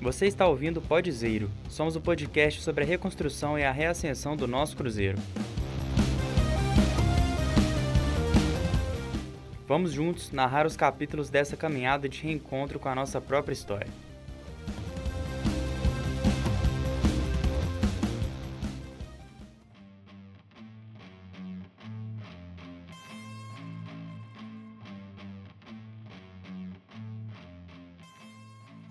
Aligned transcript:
Você 0.00 0.26
está 0.26 0.46
ouvindo 0.48 0.78
o 0.78 0.82
Podzeiro. 0.82 1.50
Somos 1.68 1.94
o 1.94 2.00
podcast 2.00 2.62
sobre 2.62 2.84
a 2.84 2.86
reconstrução 2.86 3.58
e 3.58 3.64
a 3.64 3.70
reascensão 3.70 4.34
do 4.34 4.48
nosso 4.48 4.74
Cruzeiro. 4.74 5.18
Vamos 9.68 9.92
juntos 9.92 10.32
narrar 10.32 10.66
os 10.66 10.74
capítulos 10.74 11.28
dessa 11.28 11.54
caminhada 11.54 12.08
de 12.08 12.22
reencontro 12.22 12.78
com 12.78 12.88
a 12.88 12.94
nossa 12.94 13.20
própria 13.20 13.52
história. 13.52 13.88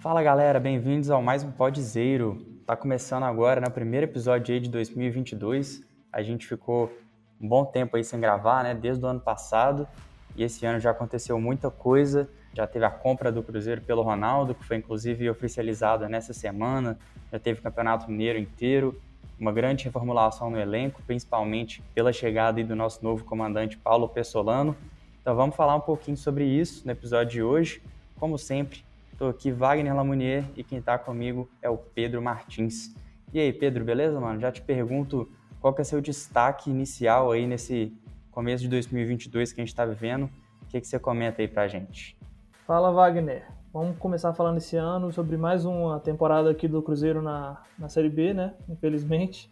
Fala 0.09 0.23
galera, 0.23 0.59
bem-vindos 0.59 1.11
ao 1.11 1.21
mais 1.21 1.43
um 1.43 1.51
Podzeiro. 1.51 2.43
Tá 2.65 2.75
começando 2.75 3.25
agora, 3.25 3.61
no 3.61 3.67
né, 3.67 3.71
primeiro 3.71 4.07
episódio 4.07 4.55
aí 4.55 4.59
de 4.59 4.67
2022. 4.67 5.83
A 6.11 6.23
gente 6.23 6.47
ficou 6.47 6.91
um 7.39 7.47
bom 7.47 7.63
tempo 7.63 7.95
aí 7.95 8.03
sem 8.03 8.19
gravar, 8.19 8.63
né, 8.63 8.73
desde 8.73 9.05
o 9.05 9.07
ano 9.07 9.19
passado. 9.19 9.87
E 10.35 10.41
esse 10.41 10.65
ano 10.65 10.79
já 10.79 10.89
aconteceu 10.89 11.39
muita 11.39 11.69
coisa. 11.69 12.27
Já 12.55 12.65
teve 12.65 12.85
a 12.85 12.89
compra 12.89 13.31
do 13.31 13.43
Cruzeiro 13.43 13.81
pelo 13.81 14.01
Ronaldo, 14.01 14.55
que 14.55 14.63
foi 14.63 14.77
inclusive 14.77 15.29
oficializada 15.29 16.09
nessa 16.09 16.33
semana. 16.33 16.97
Já 17.31 17.37
teve 17.37 17.59
o 17.59 17.61
Campeonato 17.61 18.09
Mineiro 18.09 18.39
inteiro. 18.39 18.99
Uma 19.39 19.51
grande 19.51 19.85
reformulação 19.85 20.49
no 20.49 20.59
elenco, 20.59 21.03
principalmente 21.05 21.83
pela 21.93 22.11
chegada 22.11 22.63
do 22.63 22.75
nosso 22.75 23.03
novo 23.03 23.23
comandante 23.25 23.77
Paulo 23.77 24.09
Pessolano. 24.09 24.75
Então 25.21 25.35
vamos 25.35 25.55
falar 25.55 25.75
um 25.75 25.81
pouquinho 25.81 26.17
sobre 26.17 26.45
isso 26.45 26.83
no 26.83 26.91
episódio 26.91 27.31
de 27.31 27.43
hoje. 27.43 27.79
Como 28.19 28.39
sempre, 28.39 28.83
Estou 29.19 29.31
aqui, 29.31 29.51
Wagner 29.51 29.93
Lamounier, 29.93 30.45
e 30.55 30.63
quem 30.63 30.79
está 30.79 30.97
comigo 30.97 31.49
é 31.61 31.69
o 31.69 31.75
Pedro 31.75 32.21
Martins. 32.21 32.95
E 33.33 33.39
aí, 33.41 33.51
Pedro, 33.51 33.83
beleza, 33.83 34.17
mano? 34.17 34.39
Já 34.39 34.49
te 34.49 34.61
pergunto 34.61 35.29
qual 35.59 35.73
que 35.73 35.81
é 35.81 35.83
seu 35.83 35.99
destaque 35.99 36.69
inicial 36.69 37.29
aí 37.29 37.45
nesse 37.45 37.91
começo 38.31 38.63
de 38.63 38.69
2022 38.69 39.51
que 39.51 39.59
a 39.59 39.61
gente 39.65 39.73
está 39.73 39.85
vivendo. 39.85 40.29
O 40.61 40.67
que, 40.69 40.79
que 40.79 40.87
você 40.87 40.97
comenta 40.97 41.41
aí 41.41 41.49
pra 41.49 41.67
gente? 41.67 42.17
Fala, 42.65 42.93
Wagner. 42.93 43.45
Vamos 43.73 43.97
começar 43.97 44.33
falando 44.33 44.55
esse 44.55 44.77
ano 44.77 45.11
sobre 45.11 45.35
mais 45.35 45.65
uma 45.65 45.99
temporada 45.99 46.49
aqui 46.49 46.65
do 46.65 46.81
Cruzeiro 46.81 47.21
na, 47.21 47.61
na 47.77 47.89
Série 47.89 48.09
B, 48.09 48.33
né? 48.33 48.53
Infelizmente. 48.69 49.51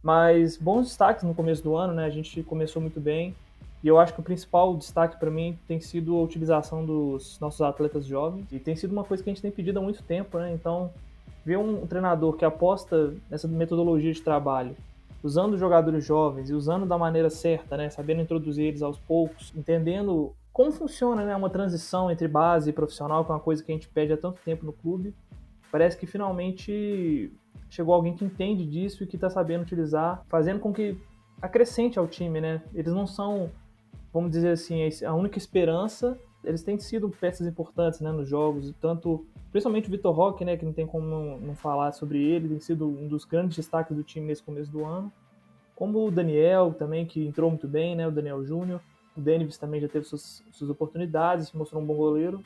Mas 0.00 0.56
bons 0.56 0.86
destaques 0.86 1.24
no 1.24 1.34
começo 1.34 1.64
do 1.64 1.74
ano, 1.74 1.94
né? 1.94 2.04
A 2.04 2.10
gente 2.10 2.44
começou 2.44 2.80
muito 2.80 3.00
bem. 3.00 3.34
E 3.82 3.88
eu 3.88 3.98
acho 3.98 4.12
que 4.12 4.20
o 4.20 4.22
principal 4.22 4.76
destaque 4.76 5.18
para 5.18 5.30
mim 5.30 5.58
tem 5.66 5.80
sido 5.80 6.16
a 6.16 6.22
utilização 6.22 6.84
dos 6.84 7.38
nossos 7.40 7.60
atletas 7.62 8.06
jovens. 8.06 8.46
E 8.52 8.58
tem 8.58 8.76
sido 8.76 8.92
uma 8.92 9.04
coisa 9.04 9.22
que 9.22 9.30
a 9.30 9.32
gente 9.32 9.42
tem 9.42 9.50
pedido 9.50 9.78
há 9.78 9.82
muito 9.82 10.02
tempo, 10.02 10.38
né? 10.38 10.52
Então, 10.52 10.90
ver 11.44 11.56
um 11.56 11.86
treinador 11.86 12.34
que 12.34 12.44
aposta 12.44 13.14
nessa 13.30 13.48
metodologia 13.48 14.12
de 14.12 14.20
trabalho, 14.20 14.76
usando 15.22 15.56
jogadores 15.56 16.04
jovens 16.04 16.50
e 16.50 16.54
usando 16.54 16.84
da 16.84 16.98
maneira 16.98 17.30
certa, 17.30 17.76
né? 17.76 17.88
Sabendo 17.88 18.20
introduzir 18.20 18.66
eles 18.66 18.82
aos 18.82 18.98
poucos, 18.98 19.52
entendendo 19.56 20.34
como 20.52 20.72
funciona 20.72 21.24
né? 21.24 21.34
uma 21.34 21.48
transição 21.48 22.10
entre 22.10 22.28
base 22.28 22.70
e 22.70 22.72
profissional, 22.72 23.24
que 23.24 23.30
é 23.30 23.34
uma 23.34 23.40
coisa 23.40 23.62
que 23.62 23.70
a 23.72 23.74
gente 23.74 23.88
pede 23.88 24.12
há 24.12 24.16
tanto 24.16 24.40
tempo 24.44 24.66
no 24.66 24.72
clube. 24.72 25.14
Parece 25.70 25.96
que 25.96 26.06
finalmente 26.06 27.32
chegou 27.68 27.94
alguém 27.94 28.14
que 28.14 28.24
entende 28.24 28.66
disso 28.66 29.04
e 29.04 29.06
que 29.06 29.16
está 29.16 29.30
sabendo 29.30 29.62
utilizar, 29.62 30.24
fazendo 30.28 30.58
com 30.58 30.72
que 30.72 30.98
acrescente 31.40 31.98
ao 31.98 32.06
time, 32.06 32.40
né? 32.40 32.60
Eles 32.74 32.92
não 32.92 33.06
são 33.06 33.48
vamos 34.12 34.30
dizer 34.30 34.50
assim, 34.50 34.80
a 35.04 35.14
única 35.14 35.38
esperança. 35.38 36.18
Eles 36.42 36.62
têm 36.62 36.78
sido 36.78 37.08
peças 37.08 37.46
importantes 37.46 38.00
né, 38.00 38.10
nos 38.10 38.28
jogos, 38.28 38.72
tanto 38.80 39.26
principalmente 39.52 39.88
o 39.88 39.90
Vitor 39.90 40.14
Roque, 40.14 40.44
né, 40.44 40.56
que 40.56 40.64
não 40.64 40.72
tem 40.72 40.86
como 40.86 41.38
não, 41.38 41.54
falar 41.54 41.92
sobre 41.92 42.22
ele, 42.22 42.48
tem 42.48 42.60
sido 42.60 42.86
um 42.86 43.08
dos 43.08 43.24
grandes 43.24 43.56
destaques 43.56 43.94
do 43.94 44.02
time 44.02 44.26
nesse 44.26 44.42
começo 44.42 44.70
do 44.70 44.84
ano. 44.84 45.12
Como 45.74 46.06
o 46.06 46.10
Daniel 46.10 46.74
também, 46.78 47.04
que 47.06 47.26
entrou 47.26 47.50
muito 47.50 47.68
bem, 47.68 47.94
né, 47.94 48.06
o 48.06 48.10
Daniel 48.10 48.44
Júnior. 48.44 48.80
O 49.16 49.20
Denis 49.20 49.58
também 49.58 49.80
já 49.80 49.88
teve 49.88 50.04
suas, 50.06 50.42
suas 50.52 50.70
oportunidades, 50.70 51.48
se 51.48 51.56
mostrou 51.56 51.82
um 51.82 51.86
bom 51.86 51.96
goleiro. 51.96 52.42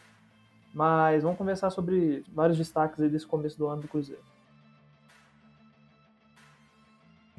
Mas 0.73 1.23
vamos 1.23 1.39
conversar 1.39 1.71
sobre 1.71 2.25
vários 2.33 2.59
destaques 2.59 2.99
desse 3.11 3.27
começo 3.27 3.57
do 3.57 3.67
ano 3.69 3.83
do 3.83 3.89
Cruzeiro. 3.89 4.34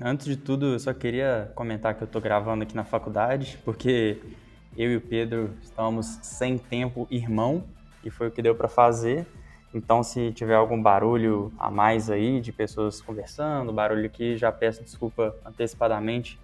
Antes 0.01 0.25
de 0.25 0.35
tudo, 0.35 0.73
eu 0.73 0.79
só 0.79 0.93
queria 0.93 1.49
comentar 1.55 1.95
que 1.95 2.03
eu 2.03 2.05
estou 2.05 2.21
gravando 2.21 2.63
aqui 2.63 2.75
na 2.75 2.83
faculdade, 2.83 3.57
porque 3.63 4.21
eu 4.75 4.91
e 4.91 4.97
o 4.97 5.01
Pedro 5.01 5.53
estamos 5.61 6.19
sem 6.21 6.57
tempo 6.57 7.07
irmão, 7.09 7.63
e 8.03 8.09
foi 8.09 8.27
o 8.27 8.31
que 8.31 8.41
deu 8.41 8.53
para 8.53 8.67
fazer. 8.67 9.25
Então, 9.73 10.03
se 10.03 10.33
tiver 10.33 10.55
algum 10.55 10.81
barulho 10.81 11.49
a 11.57 11.71
mais 11.71 12.09
aí 12.09 12.41
de 12.41 12.51
pessoas 12.51 13.01
conversando, 13.01 13.71
barulho 13.71 14.05
aqui, 14.05 14.35
já 14.35 14.51
peço 14.51 14.83
desculpa 14.83 15.33
antecipadamente 15.45 16.37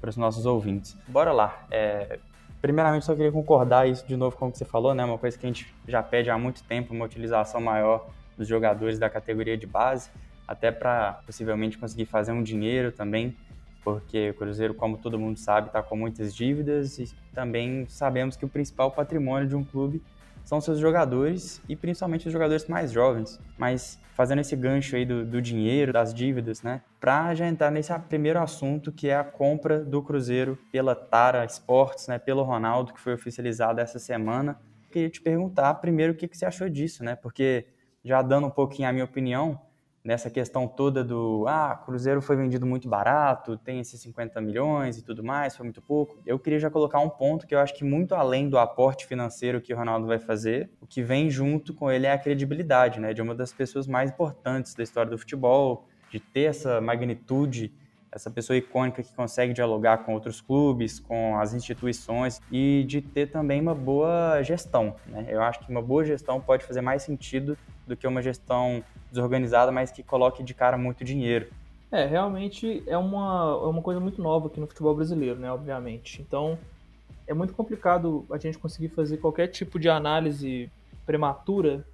para 0.00 0.08
os 0.08 0.16
nossos 0.16 0.46
ouvintes. 0.46 0.96
Bora 1.06 1.30
lá. 1.30 1.66
É, 1.70 2.18
primeiramente, 2.62 3.04
só 3.04 3.14
queria 3.14 3.30
concordar 3.30 3.86
isso 3.86 4.06
de 4.06 4.16
novo 4.16 4.34
com 4.34 4.48
o 4.48 4.52
que 4.52 4.56
você 4.56 4.64
falou, 4.64 4.94
né? 4.94 5.04
Uma 5.04 5.18
coisa 5.18 5.36
que 5.36 5.44
a 5.44 5.48
gente 5.48 5.74
já 5.86 6.02
pede 6.02 6.30
há 6.30 6.38
muito 6.38 6.62
tempo, 6.64 6.94
uma 6.94 7.04
utilização 7.04 7.60
maior 7.60 8.08
dos 8.36 8.48
jogadores 8.48 8.98
da 8.98 9.10
categoria 9.10 9.58
de 9.58 9.66
base 9.66 10.08
até 10.48 10.72
para 10.72 11.20
possivelmente 11.26 11.76
conseguir 11.76 12.06
fazer 12.06 12.32
um 12.32 12.42
dinheiro 12.42 12.90
também, 12.90 13.36
porque 13.84 14.30
o 14.30 14.34
Cruzeiro, 14.34 14.74
como 14.74 14.96
todo 14.96 15.18
mundo 15.18 15.38
sabe, 15.38 15.68
está 15.68 15.82
com 15.82 15.94
muitas 15.94 16.34
dívidas 16.34 16.98
e 16.98 17.14
também 17.34 17.86
sabemos 17.88 18.34
que 18.34 18.44
o 18.44 18.48
principal 18.48 18.90
patrimônio 18.90 19.46
de 19.46 19.54
um 19.54 19.62
clube 19.62 20.02
são 20.42 20.62
seus 20.62 20.78
jogadores 20.78 21.62
e 21.68 21.76
principalmente 21.76 22.26
os 22.26 22.32
jogadores 22.32 22.66
mais 22.66 22.90
jovens. 22.90 23.38
Mas 23.58 24.00
fazendo 24.14 24.40
esse 24.40 24.56
gancho 24.56 24.96
aí 24.96 25.04
do, 25.04 25.24
do 25.24 25.42
dinheiro, 25.42 25.92
das 25.92 26.12
dívidas, 26.14 26.62
né? 26.62 26.80
Para 26.98 27.34
já 27.34 27.46
entrar 27.46 27.70
nesse 27.70 27.96
primeiro 28.08 28.40
assunto 28.40 28.90
que 28.90 29.08
é 29.08 29.16
a 29.16 29.22
compra 29.22 29.84
do 29.84 30.02
Cruzeiro 30.02 30.58
pela 30.72 30.94
Tara 30.94 31.44
Sports, 31.44 32.08
né? 32.08 32.18
Pelo 32.18 32.42
Ronaldo, 32.42 32.94
que 32.94 33.00
foi 33.00 33.12
oficializada 33.12 33.82
essa 33.82 33.98
semana. 33.98 34.58
Queria 34.90 35.10
te 35.10 35.20
perguntar 35.20 35.74
primeiro 35.74 36.14
o 36.14 36.16
que, 36.16 36.26
que 36.26 36.36
você 36.36 36.46
achou 36.46 36.68
disso, 36.68 37.04
né? 37.04 37.14
Porque 37.14 37.66
já 38.02 38.22
dando 38.22 38.46
um 38.46 38.50
pouquinho 38.50 38.88
a 38.88 38.92
minha 38.92 39.04
opinião, 39.04 39.60
nessa 40.04 40.30
questão 40.30 40.66
toda 40.66 41.04
do 41.04 41.44
ah, 41.46 41.74
Cruzeiro 41.84 42.22
foi 42.22 42.36
vendido 42.36 42.64
muito 42.64 42.88
barato, 42.88 43.56
tem 43.56 43.80
esses 43.80 44.00
50 44.00 44.40
milhões 44.40 44.98
e 44.98 45.02
tudo 45.02 45.22
mais, 45.22 45.56
foi 45.56 45.64
muito 45.64 45.82
pouco. 45.82 46.18
Eu 46.24 46.38
queria 46.38 46.58
já 46.58 46.70
colocar 46.70 47.00
um 47.00 47.08
ponto 47.08 47.46
que 47.46 47.54
eu 47.54 47.58
acho 47.58 47.74
que 47.74 47.84
muito 47.84 48.14
além 48.14 48.48
do 48.48 48.58
aporte 48.58 49.06
financeiro 49.06 49.60
que 49.60 49.72
o 49.72 49.76
Ronaldo 49.76 50.06
vai 50.06 50.18
fazer, 50.18 50.70
o 50.80 50.86
que 50.86 51.02
vem 51.02 51.30
junto 51.30 51.74
com 51.74 51.90
ele 51.90 52.06
é 52.06 52.12
a 52.12 52.18
credibilidade, 52.18 53.00
né, 53.00 53.12
de 53.12 53.20
uma 53.20 53.34
das 53.34 53.52
pessoas 53.52 53.86
mais 53.86 54.10
importantes 54.10 54.74
da 54.74 54.82
história 54.82 55.10
do 55.10 55.18
futebol, 55.18 55.86
de 56.10 56.18
ter 56.20 56.44
essa 56.44 56.80
magnitude 56.80 57.72
essa 58.10 58.30
pessoa 58.30 58.56
icônica 58.56 59.02
que 59.02 59.14
consegue 59.14 59.52
dialogar 59.52 59.98
com 59.98 60.14
outros 60.14 60.40
clubes, 60.40 60.98
com 60.98 61.38
as 61.38 61.52
instituições 61.54 62.40
e 62.50 62.84
de 62.86 63.00
ter 63.00 63.30
também 63.30 63.60
uma 63.60 63.74
boa 63.74 64.42
gestão. 64.42 64.96
Né? 65.06 65.26
Eu 65.28 65.42
acho 65.42 65.60
que 65.60 65.70
uma 65.70 65.82
boa 65.82 66.04
gestão 66.04 66.40
pode 66.40 66.64
fazer 66.64 66.80
mais 66.80 67.02
sentido 67.02 67.56
do 67.86 67.96
que 67.96 68.06
uma 68.06 68.22
gestão 68.22 68.82
desorganizada, 69.10 69.72
mas 69.72 69.90
que 69.90 70.02
coloque 70.02 70.42
de 70.42 70.54
cara 70.54 70.76
muito 70.76 71.04
dinheiro. 71.04 71.48
É, 71.90 72.04
realmente 72.04 72.82
é 72.86 72.98
uma, 72.98 73.60
é 73.62 73.66
uma 73.66 73.82
coisa 73.82 73.98
muito 73.98 74.22
nova 74.22 74.48
aqui 74.48 74.60
no 74.60 74.66
futebol 74.66 74.94
brasileiro, 74.94 75.38
né? 75.38 75.50
Obviamente. 75.50 76.20
Então, 76.20 76.58
é 77.26 77.32
muito 77.32 77.54
complicado 77.54 78.26
a 78.30 78.38
gente 78.38 78.58
conseguir 78.58 78.88
fazer 78.88 79.18
qualquer 79.18 79.48
tipo 79.48 79.78
de 79.78 79.88
análise 79.88 80.70
prematura 81.06 81.86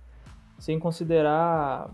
sem 0.59 0.79
considerar 0.79 1.91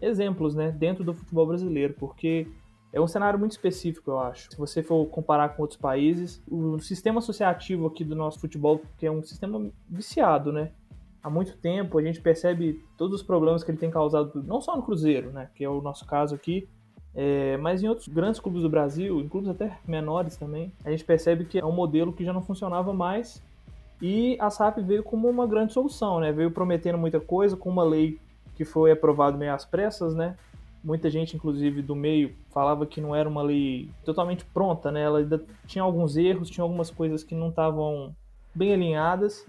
exemplos, 0.00 0.54
né, 0.54 0.70
dentro 0.70 1.04
do 1.04 1.12
futebol 1.12 1.46
brasileiro, 1.46 1.94
porque 1.98 2.46
é 2.92 3.00
um 3.00 3.06
cenário 3.06 3.38
muito 3.38 3.52
específico, 3.52 4.10
eu 4.10 4.18
acho. 4.18 4.50
Se 4.50 4.56
você 4.56 4.82
for 4.82 5.06
comparar 5.06 5.50
com 5.50 5.62
outros 5.62 5.78
países, 5.78 6.42
o 6.48 6.78
sistema 6.80 7.18
associativo 7.18 7.86
aqui 7.86 8.02
do 8.02 8.16
nosso 8.16 8.40
futebol, 8.40 8.80
que 8.98 9.06
é 9.06 9.10
um 9.10 9.22
sistema 9.22 9.70
viciado, 9.88 10.52
né? 10.52 10.72
Há 11.22 11.28
muito 11.28 11.56
tempo 11.58 11.98
a 11.98 12.02
gente 12.02 12.20
percebe 12.20 12.82
todos 12.96 13.20
os 13.20 13.26
problemas 13.26 13.62
que 13.62 13.70
ele 13.70 13.78
tem 13.78 13.90
causado, 13.90 14.42
não 14.42 14.60
só 14.60 14.74
no 14.76 14.82
Cruzeiro, 14.82 15.30
né? 15.30 15.50
Que 15.54 15.64
é 15.64 15.68
o 15.68 15.82
nosso 15.82 16.06
caso 16.06 16.34
aqui, 16.34 16.68
é, 17.14 17.56
mas 17.56 17.82
em 17.82 17.88
outros 17.88 18.08
grandes 18.08 18.40
clubes 18.40 18.62
do 18.62 18.70
Brasil, 18.70 19.20
em 19.20 19.28
clubes 19.28 19.50
até 19.50 19.78
menores 19.86 20.36
também, 20.36 20.72
a 20.84 20.90
gente 20.90 21.04
percebe 21.04 21.44
que 21.44 21.58
é 21.58 21.64
um 21.64 21.72
modelo 21.72 22.12
que 22.12 22.24
já 22.24 22.32
não 22.32 22.42
funcionava 22.42 22.92
mais 22.92 23.42
e 24.00 24.36
a 24.40 24.48
SAP 24.48 24.78
veio 24.78 25.02
como 25.02 25.28
uma 25.28 25.46
grande 25.46 25.72
solução, 25.72 26.20
né? 26.20 26.32
Veio 26.32 26.50
prometendo 26.50 26.96
muita 26.96 27.20
coisa 27.20 27.56
com 27.56 27.68
uma 27.68 27.84
lei 27.84 28.18
que 28.54 28.64
foi 28.64 28.92
aprovada 28.92 29.36
meio 29.36 29.52
às 29.52 29.64
pressas, 29.64 30.14
né? 30.14 30.36
Muita 30.82 31.10
gente, 31.10 31.36
inclusive 31.36 31.82
do 31.82 31.94
meio, 31.94 32.34
falava 32.50 32.86
que 32.86 33.00
não 33.00 33.14
era 33.14 33.28
uma 33.28 33.42
lei 33.42 33.90
totalmente 34.04 34.44
pronta, 34.46 34.90
né? 34.90 35.02
Ela 35.02 35.18
ainda 35.18 35.44
tinha 35.66 35.82
alguns 35.82 36.16
erros, 36.16 36.48
tinha 36.48 36.64
algumas 36.64 36.90
coisas 36.90 37.22
que 37.22 37.34
não 37.34 37.50
estavam 37.50 38.14
bem 38.54 38.72
alinhadas, 38.72 39.46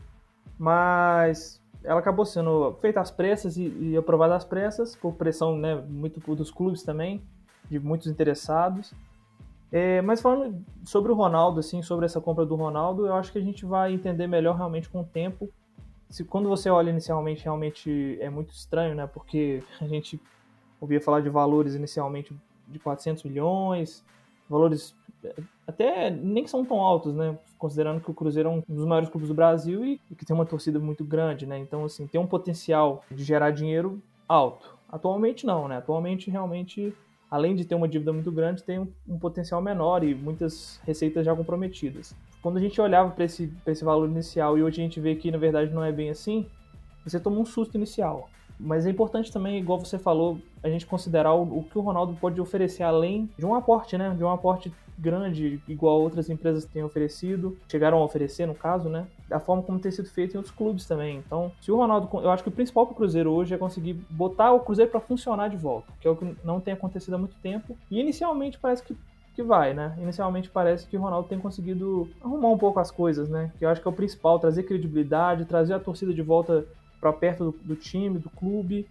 mas 0.59 1.60
ela 1.83 1.99
acabou 1.99 2.25
sendo 2.25 2.73
feita 2.81 2.99
às 2.99 3.11
pressas 3.11 3.57
e, 3.57 3.67
e 3.79 3.97
aprovada 3.97 4.35
às 4.35 4.45
pressas, 4.45 4.95
por 4.95 5.13
pressão 5.13 5.57
né, 5.57 5.75
muito 5.75 6.19
dos 6.35 6.51
clubes 6.51 6.83
também, 6.83 7.21
de 7.69 7.79
muitos 7.79 8.07
interessados. 8.07 8.93
É, 9.71 10.01
mas 10.01 10.21
falando 10.21 10.63
sobre 10.83 11.11
o 11.11 11.15
Ronaldo, 11.15 11.59
assim, 11.59 11.81
sobre 11.81 12.05
essa 12.05 12.19
compra 12.19 12.45
do 12.45 12.55
Ronaldo, 12.55 13.07
eu 13.07 13.15
acho 13.15 13.31
que 13.31 13.37
a 13.37 13.41
gente 13.41 13.65
vai 13.65 13.93
entender 13.93 14.27
melhor 14.27 14.55
realmente 14.55 14.89
com 14.89 15.01
o 15.01 15.05
tempo 15.05 15.49
se, 16.11 16.25
quando 16.25 16.49
você 16.49 16.69
olha 16.69 16.89
inicialmente, 16.89 17.45
realmente 17.45 18.17
é 18.19 18.29
muito 18.29 18.51
estranho, 18.53 18.93
né? 18.93 19.07
Porque 19.07 19.63
a 19.79 19.87
gente 19.87 20.19
ouvia 20.79 20.99
falar 20.99 21.21
de 21.21 21.29
valores 21.29 21.73
inicialmente 21.73 22.35
de 22.67 22.79
400 22.79 23.23
milhões, 23.23 24.03
valores 24.51 24.95
até 25.67 26.09
nem 26.09 26.45
são 26.47 26.65
tão 26.65 26.79
altos, 26.81 27.15
né? 27.15 27.37
Considerando 27.57 28.01
que 28.01 28.09
o 28.09 28.13
Cruzeiro 28.13 28.49
é 28.49 28.51
um 28.51 28.63
dos 28.67 28.85
maiores 28.85 29.09
clubes 29.09 29.29
do 29.29 29.35
Brasil 29.35 29.85
e, 29.85 30.01
e 30.09 30.15
que 30.15 30.25
tem 30.25 30.35
uma 30.35 30.45
torcida 30.45 30.79
muito 30.79 31.03
grande, 31.03 31.45
né? 31.45 31.57
Então, 31.57 31.85
assim, 31.85 32.07
tem 32.07 32.19
um 32.19 32.27
potencial 32.27 33.03
de 33.09 33.23
gerar 33.23 33.51
dinheiro 33.51 34.01
alto. 34.27 34.77
Atualmente 34.89 35.45
não, 35.45 35.67
né? 35.67 35.77
Atualmente 35.77 36.29
realmente 36.29 36.93
além 37.31 37.55
de 37.55 37.63
ter 37.63 37.75
uma 37.75 37.87
dívida 37.87 38.11
muito 38.11 38.29
grande, 38.29 38.61
tem 38.61 38.77
um, 38.77 38.87
um, 39.07 39.17
potencial 39.17 39.61
menor 39.61 40.03
e 40.03 40.13
muitas 40.13 40.81
receitas 40.83 41.25
já 41.25 41.33
comprometidas. 41.33 42.13
Quando 42.41 42.57
a 42.57 42.59
gente 42.59 42.81
olhava 42.81 43.09
para 43.11 43.23
esse, 43.23 43.53
esse 43.65 43.85
valor 43.85 44.09
inicial 44.09 44.57
e 44.57 44.63
hoje 44.63 44.81
a 44.81 44.83
gente 44.83 44.99
vê 44.99 45.15
que 45.15 45.31
na 45.31 45.37
verdade 45.37 45.73
não 45.73 45.81
é 45.81 45.93
bem 45.93 46.09
assim, 46.09 46.45
você 47.05 47.17
toma 47.21 47.39
um 47.39 47.45
susto 47.45 47.77
inicial. 47.77 48.29
Mas 48.59 48.85
é 48.85 48.89
importante 48.89 49.31
também, 49.31 49.57
igual 49.57 49.79
você 49.79 49.97
falou, 49.97 50.39
a 50.63 50.69
gente 50.69 50.85
considerar 50.85 51.33
o, 51.33 51.41
o 51.59 51.63
que 51.63 51.77
o 51.77 51.81
Ronaldo 51.81 52.15
pode 52.19 52.39
oferecer 52.39 52.83
além 52.83 53.29
de 53.37 53.45
um 53.45 53.55
aporte, 53.55 53.97
né? 53.97 54.13
De 54.15 54.23
um 54.23 54.29
aporte 54.29 54.71
grande, 54.97 55.59
igual 55.67 55.99
outras 55.99 56.29
empresas 56.29 56.63
têm 56.65 56.83
oferecido, 56.83 57.57
chegaram 57.67 57.97
a 57.97 58.03
oferecer, 58.03 58.45
no 58.45 58.53
caso, 58.53 58.87
né? 58.87 59.07
Da 59.27 59.39
forma 59.39 59.63
como 59.63 59.79
tem 59.79 59.91
sido 59.91 60.07
feito 60.07 60.35
em 60.35 60.37
outros 60.37 60.55
clubes 60.55 60.85
também. 60.85 61.17
Então, 61.17 61.51
se 61.59 61.71
o 61.71 61.75
Ronaldo. 61.75 62.07
Eu 62.19 62.29
acho 62.29 62.43
que 62.43 62.49
o 62.49 62.51
principal 62.51 62.85
para 62.85 62.93
o 62.93 62.95
Cruzeiro 62.95 63.31
hoje 63.31 63.55
é 63.55 63.57
conseguir 63.57 63.93
botar 64.09 64.51
o 64.51 64.59
Cruzeiro 64.59 64.91
para 64.91 64.99
funcionar 64.99 65.49
de 65.49 65.57
volta, 65.57 65.91
que 65.99 66.07
é 66.07 66.11
o 66.11 66.15
que 66.15 66.35
não 66.43 66.59
tem 66.59 66.73
acontecido 66.73 67.15
há 67.15 67.17
muito 67.17 67.35
tempo. 67.41 67.75
E 67.89 67.99
inicialmente 67.99 68.59
parece 68.59 68.83
que 68.83 68.95
que 69.33 69.41
vai, 69.41 69.73
né? 69.73 69.95
Inicialmente 70.01 70.49
parece 70.49 70.85
que 70.87 70.97
o 70.97 71.01
Ronaldo 71.01 71.27
tem 71.27 71.39
conseguido 71.39 72.09
arrumar 72.21 72.49
um 72.49 72.57
pouco 72.57 72.79
as 72.79 72.91
coisas, 72.91 73.29
né? 73.29 73.51
Que 73.57 73.65
eu 73.65 73.69
acho 73.69 73.81
que 73.81 73.87
é 73.87 73.91
o 73.91 73.93
principal, 73.93 74.39
trazer 74.39 74.63
credibilidade, 74.63 75.45
trazer 75.45 75.73
a 75.73 75.79
torcida 75.79 76.13
de 76.13 76.21
volta 76.21 76.65
para 76.99 77.13
perto 77.13 77.45
do, 77.45 77.51
do, 77.63 77.75
time, 77.75 78.19
do 78.19 78.29
clube, 78.29 78.87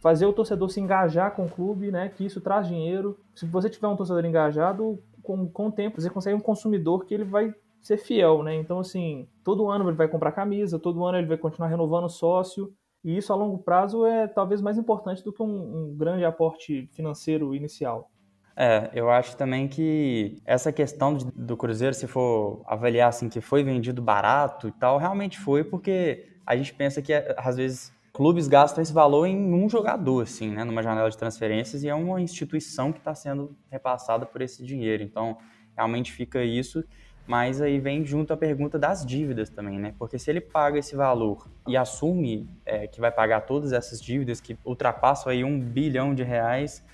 fazer 0.00 0.26
o 0.26 0.32
torcedor 0.32 0.68
se 0.70 0.80
engajar 0.80 1.34
com 1.34 1.44
o 1.44 1.48
clube, 1.48 1.92
né? 1.92 2.08
Que 2.08 2.24
isso 2.24 2.40
traz 2.40 2.66
dinheiro. 2.66 3.18
Se 3.34 3.46
você 3.46 3.68
tiver 3.70 3.86
um 3.86 3.96
torcedor 3.96 4.24
engajado, 4.24 4.98
com, 5.22 5.46
com 5.46 5.68
o 5.68 5.72
tempo 5.72 6.00
você 6.00 6.10
consegue 6.10 6.36
um 6.36 6.40
consumidor 6.40 7.04
que 7.04 7.14
ele 7.14 7.24
vai 7.24 7.54
ser 7.80 7.98
fiel, 7.98 8.42
né? 8.42 8.54
Então, 8.54 8.80
assim, 8.80 9.28
todo 9.44 9.68
ano 9.68 9.88
ele 9.88 9.96
vai 9.96 10.08
comprar 10.08 10.32
camisa, 10.32 10.78
todo 10.78 11.04
ano 11.04 11.18
ele 11.18 11.26
vai 11.26 11.36
continuar 11.36 11.68
renovando 11.68 12.04
o 12.04 12.08
sócio. 12.08 12.72
E 13.04 13.16
isso 13.16 13.32
a 13.32 13.36
longo 13.36 13.58
prazo 13.58 14.04
é 14.04 14.26
talvez 14.26 14.60
mais 14.60 14.76
importante 14.76 15.22
do 15.22 15.32
que 15.32 15.42
um, 15.42 15.46
um 15.46 15.96
grande 15.96 16.24
aporte 16.24 16.88
financeiro 16.92 17.54
inicial. 17.54 18.10
É, 18.56 18.90
eu 18.92 19.08
acho 19.10 19.36
também 19.36 19.68
que 19.68 20.36
essa 20.44 20.70
questão 20.70 21.16
do 21.16 21.56
Cruzeiro, 21.56 21.94
se 21.94 22.06
for 22.06 22.62
avaliar 22.66 23.08
assim 23.08 23.28
que 23.28 23.40
foi 23.40 23.62
vendido 23.62 24.02
barato 24.02 24.68
e 24.68 24.72
tal, 24.72 24.98
realmente 24.98 25.38
foi 25.38 25.64
porque 25.64 26.26
a 26.44 26.54
gente 26.56 26.74
pensa 26.74 27.00
que 27.00 27.12
às 27.38 27.56
vezes 27.56 27.90
clubes 28.12 28.48
gastam 28.48 28.82
esse 28.82 28.92
valor 28.92 29.26
em 29.26 29.54
um 29.54 29.68
jogador, 29.68 30.22
assim, 30.22 30.50
né, 30.50 30.64
numa 30.64 30.82
janela 30.82 31.10
de 31.10 31.16
transferências 31.16 31.82
e 31.82 31.88
é 31.88 31.94
uma 31.94 32.20
instituição 32.20 32.92
que 32.92 32.98
está 32.98 33.14
sendo 33.14 33.56
repassada 33.70 34.26
por 34.26 34.42
esse 34.42 34.64
dinheiro. 34.64 35.02
Então, 35.02 35.38
realmente 35.76 36.12
fica 36.12 36.42
isso. 36.42 36.84
Mas 37.26 37.60
aí 37.60 37.78
vem 37.78 38.04
junto 38.04 38.32
a 38.32 38.36
pergunta 38.36 38.76
das 38.76 39.06
dívidas 39.06 39.48
também, 39.48 39.78
né? 39.78 39.94
Porque 39.96 40.18
se 40.18 40.28
ele 40.28 40.40
paga 40.40 40.80
esse 40.80 40.96
valor 40.96 41.46
e 41.68 41.76
assume 41.76 42.48
é, 42.66 42.88
que 42.88 43.00
vai 43.00 43.12
pagar 43.12 43.42
todas 43.42 43.72
essas 43.72 44.02
dívidas 44.02 44.40
que 44.40 44.58
ultrapassam 44.64 45.30
aí 45.30 45.44
um 45.44 45.60
bilhão 45.60 46.12
de 46.12 46.24
reais, 46.24 46.84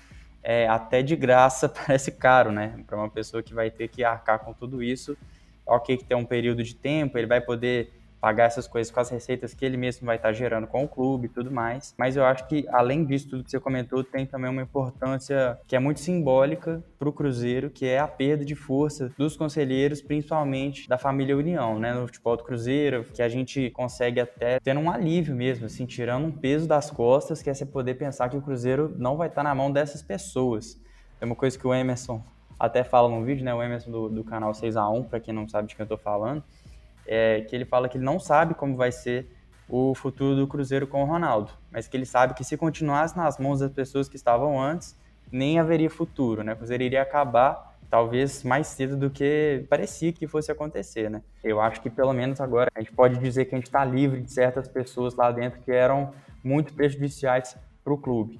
é, 0.43 0.67
até 0.67 1.01
de 1.01 1.15
graça 1.15 1.67
parece 1.67 2.11
caro, 2.11 2.51
né? 2.51 2.83
Para 2.85 2.97
uma 2.97 3.09
pessoa 3.09 3.41
que 3.41 3.51
vai 3.51 3.71
ter 3.71 3.87
que 3.87 4.03
arcar 4.03 4.39
com 4.39 4.53
tudo 4.53 4.83
isso. 4.83 5.17
Ok, 5.65 5.97
que 5.97 6.05
tem 6.05 6.15
um 6.15 6.25
período 6.25 6.63
de 6.63 6.75
tempo, 6.75 7.17
ele 7.17 7.25
vai 7.25 7.41
poder 7.41 7.91
pagar 8.19 8.45
essas 8.45 8.67
coisas 8.67 8.91
com 8.91 8.99
as 8.99 9.09
receitas 9.09 9.53
que 9.53 9.65
ele 9.65 9.77
mesmo 9.77 10.05
vai 10.05 10.15
estar 10.15 10.33
gerando 10.33 10.67
com 10.67 10.83
o 10.83 10.87
clube 10.87 11.27
e 11.27 11.29
tudo 11.29 11.51
mais. 11.51 11.93
Mas 11.97 12.15
eu 12.15 12.25
acho 12.25 12.47
que, 12.47 12.65
além 12.69 13.05
disso, 13.05 13.29
tudo 13.29 13.43
que 13.43 13.51
você 13.51 13.59
comentou, 13.59 14.03
tem 14.03 14.25
também 14.25 14.49
uma 14.49 14.61
importância 14.61 15.59
que 15.67 15.75
é 15.75 15.79
muito 15.79 15.99
simbólica 15.99 16.83
para 16.97 17.09
o 17.09 17.13
Cruzeiro, 17.13 17.69
que 17.69 17.85
é 17.85 17.99
a 17.99 18.07
perda 18.07 18.43
de 18.43 18.55
força 18.55 19.11
dos 19.17 19.35
conselheiros, 19.35 20.01
principalmente 20.01 20.87
da 20.87 20.97
família 20.97 21.37
União, 21.37 21.79
né? 21.79 21.93
No 21.93 22.07
futebol 22.07 22.35
do 22.37 22.43
Cruzeiro, 22.43 23.03
que 23.03 23.21
a 23.21 23.29
gente 23.29 23.69
consegue 23.71 24.19
até 24.19 24.59
ter 24.59 24.75
um 24.77 24.89
alívio 24.89 25.35
mesmo, 25.35 25.65
assim, 25.65 25.85
tirando 25.85 26.25
um 26.25 26.31
peso 26.31 26.67
das 26.67 26.89
costas, 26.89 27.41
que 27.41 27.49
é 27.49 27.53
você 27.53 27.65
poder 27.65 27.95
pensar 27.95 28.29
que 28.29 28.37
o 28.37 28.41
Cruzeiro 28.41 28.93
não 28.97 29.17
vai 29.17 29.27
estar 29.27 29.43
na 29.43 29.53
mão 29.53 29.71
dessas 29.71 30.01
pessoas. 30.01 30.79
É 31.21 31.25
uma 31.25 31.35
coisa 31.35 31.57
que 31.57 31.65
o 31.65 31.73
Emerson 31.73 32.23
até 32.59 32.83
fala 32.83 33.07
no 33.07 33.23
vídeo, 33.23 33.45
né? 33.45 33.53
O 33.53 33.61
Emerson 33.61 33.91
do, 33.91 34.09
do 34.09 34.23
canal 34.23 34.51
6x1, 34.51 35.05
para 35.07 35.19
quem 35.19 35.33
não 35.33 35.47
sabe 35.47 35.67
de 35.67 35.75
quem 35.75 35.83
eu 35.83 35.85
estou 35.85 35.97
falando 35.97 36.43
é, 37.07 37.41
que 37.41 37.55
ele 37.55 37.65
fala 37.65 37.87
que 37.89 37.97
ele 37.97 38.05
não 38.05 38.19
sabe 38.19 38.53
como 38.53 38.75
vai 38.75 38.91
ser 38.91 39.27
o 39.69 39.93
futuro 39.95 40.35
do 40.35 40.47
Cruzeiro 40.47 40.87
com 40.87 41.03
o 41.03 41.05
Ronaldo, 41.05 41.51
mas 41.71 41.87
que 41.87 41.97
ele 41.97 42.05
sabe 42.05 42.33
que 42.33 42.43
se 42.43 42.55
continuasse 42.55 43.17
nas 43.17 43.37
mãos 43.37 43.59
das 43.59 43.71
pessoas 43.71 44.07
que 44.07 44.15
estavam 44.15 44.61
antes, 44.61 44.95
nem 45.31 45.59
haveria 45.59 45.89
futuro, 45.89 46.43
né? 46.43 46.53
O 46.53 46.57
Cruzeiro 46.57 46.83
iria 46.83 47.01
acabar 47.01 47.75
talvez 47.89 48.43
mais 48.43 48.67
cedo 48.67 48.97
do 48.97 49.09
que 49.09 49.65
parecia 49.69 50.11
que 50.11 50.27
fosse 50.27 50.51
acontecer, 50.51 51.09
né? 51.09 51.21
Eu 51.43 51.61
acho 51.61 51.81
que 51.81 51.89
pelo 51.89 52.13
menos 52.13 52.39
agora 52.39 52.69
a 52.75 52.79
gente 52.79 52.91
pode 52.91 53.17
dizer 53.17 53.45
que 53.45 53.55
a 53.55 53.57
gente 53.57 53.67
está 53.67 53.83
livre 53.83 54.21
de 54.21 54.31
certas 54.31 54.67
pessoas 54.67 55.15
lá 55.15 55.31
dentro 55.31 55.59
que 55.61 55.71
eram 55.71 56.13
muito 56.43 56.73
prejudiciais 56.73 57.57
para 57.83 57.93
o 57.93 57.97
clube. 57.97 58.39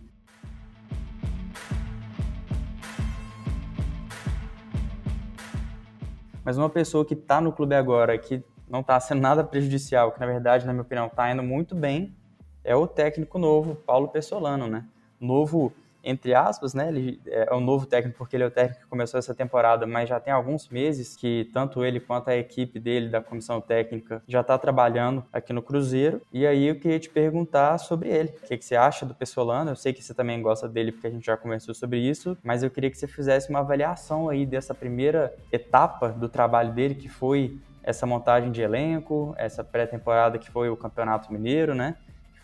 Mas 6.44 6.58
uma 6.58 6.70
pessoa 6.70 7.04
que 7.04 7.14
está 7.14 7.42
no 7.42 7.52
clube 7.52 7.76
agora, 7.76 8.18
que 8.18 8.42
não 8.70 8.82
está 8.82 9.00
sendo 9.00 9.22
nada 9.22 9.44
prejudicial, 9.44 10.12
que 10.12 10.20
na 10.20 10.26
verdade, 10.26 10.66
na 10.66 10.74
minha 10.74 10.84
opinião, 10.84 11.08
está 11.08 11.32
indo 11.32 11.44
muito 11.44 11.76
bem, 11.76 12.16
é 12.64 12.76
o 12.76 12.86
técnico 12.86 13.40
novo, 13.40 13.76
Paulo 13.76 14.10
Pessolano, 14.10 14.68
né? 14.68 14.86
Novo 15.20 15.74
entre 16.08 16.34
aspas, 16.34 16.74
né? 16.74 16.88
Ele 16.88 17.20
é 17.28 17.54
um 17.54 17.60
novo 17.60 17.86
técnico 17.86 18.18
porque 18.18 18.38
ele 18.38 18.44
é 18.44 18.48
o 18.48 18.52
técnico 18.52 18.82
que 18.82 18.88
começou 18.88 19.18
essa 19.18 19.36
temporada, 19.36 19.86
mas 19.86 20.08
já 20.08 20.20
tem 20.20 20.32
alguns 20.32 20.70
meses 20.70 21.18
que 21.18 21.50
tanto 21.54 21.84
ele 21.84 22.00
quanto 22.00 22.30
a 22.30 22.36
equipe 22.38 22.80
dele 22.80 23.10
da 23.10 23.22
comissão 23.22 23.60
técnica 23.60 24.24
já 24.26 24.40
está 24.40 24.58
trabalhando 24.58 25.24
aqui 25.34 25.52
no 25.52 25.62
Cruzeiro. 25.62 26.22
E 26.32 26.48
aí 26.48 26.68
eu 26.68 26.80
queria 26.80 26.98
te 26.98 27.10
perguntar 27.10 27.78
sobre 27.78 28.10
ele. 28.10 28.30
O 28.30 28.48
que, 28.48 28.58
que 28.58 28.64
você 28.64 28.78
acha 28.78 29.06
do 29.06 29.14
Pessolano? 29.14 29.72
Eu 29.72 29.76
sei 29.76 29.92
que 29.92 30.02
você 30.02 30.14
também 30.14 30.42
gosta 30.42 30.68
dele 30.68 30.94
porque 30.94 31.08
a 31.08 31.12
gente 31.12 31.26
já 31.26 31.36
conversou 31.36 31.76
sobre 31.76 32.00
isso, 32.00 32.38
mas 32.42 32.64
eu 32.64 32.70
queria 32.70 32.90
que 32.90 32.98
você 32.98 33.08
fizesse 33.08 33.50
uma 33.50 33.60
avaliação 33.60 34.30
aí 34.30 34.46
dessa 34.46 34.74
primeira 34.74 35.36
etapa 35.52 36.10
do 36.10 36.30
trabalho 36.30 36.72
dele, 36.72 36.96
que 36.96 37.10
foi 37.10 37.60
essa 37.88 38.06
montagem 38.06 38.52
de 38.52 38.62
elenco, 38.62 39.34
essa 39.38 39.64
pré-temporada 39.64 40.38
que 40.38 40.52
foi 40.52 40.70
o 40.70 40.76
Campeonato 40.76 41.32
Mineiro, 41.32 41.74
né? 41.74 41.96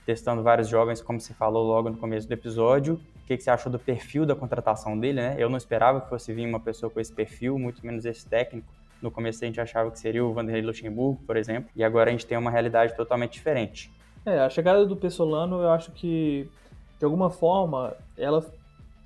Testando 0.05 0.41
vários 0.41 0.69
jovens, 0.69 1.01
como 1.01 1.19
você 1.19 1.33
falou 1.33 1.67
logo 1.67 1.89
no 1.89 1.97
começo 1.97 2.25
do 2.25 2.33
episódio, 2.33 2.93
o 2.93 3.27
que, 3.27 3.35
que, 3.35 3.43
você 3.43 3.49
achou 3.49 3.69
do 3.69 3.77
perfil 3.77 4.25
da 4.25 4.35
contratação 4.35 4.97
dele, 4.97 5.19
né? 5.19 5.35
Eu 5.37 5.49
não 5.49 5.57
esperava 5.57 5.99
que 5.99 6.07
fosse 6.07 6.31
vir 6.31 6.47
uma 6.47 6.61
pessoa 6.61 6.89
com 6.89 6.97
esse 6.97 7.11
perfil, 7.11 7.59
muito 7.59 7.85
menos 7.85 8.05
esse 8.05 8.25
técnico. 8.25 8.65
No 9.01 9.11
começo 9.11 9.43
a 9.43 9.47
gente 9.47 9.59
achava 9.59 9.91
que 9.91 9.99
seria 9.99 10.23
o 10.23 10.31
Vanderlei 10.31 10.61
Luxemburgo, 10.61 11.21
por 11.27 11.35
exemplo, 11.35 11.69
e 11.75 11.83
agora 11.83 12.09
a 12.09 12.13
gente 12.13 12.25
tem 12.25 12.37
uma 12.37 12.49
realidade 12.49 12.95
totalmente 12.95 13.33
diferente. 13.33 13.91
É, 14.25 14.39
a 14.39 14.49
chegada 14.49 14.85
do 14.85 14.95
Pessolano, 14.95 15.61
eu 15.61 15.71
acho 15.71 15.91
que 15.91 16.49
de 16.97 17.03
alguma 17.03 17.29
forma 17.29 17.93
ela 18.17 18.41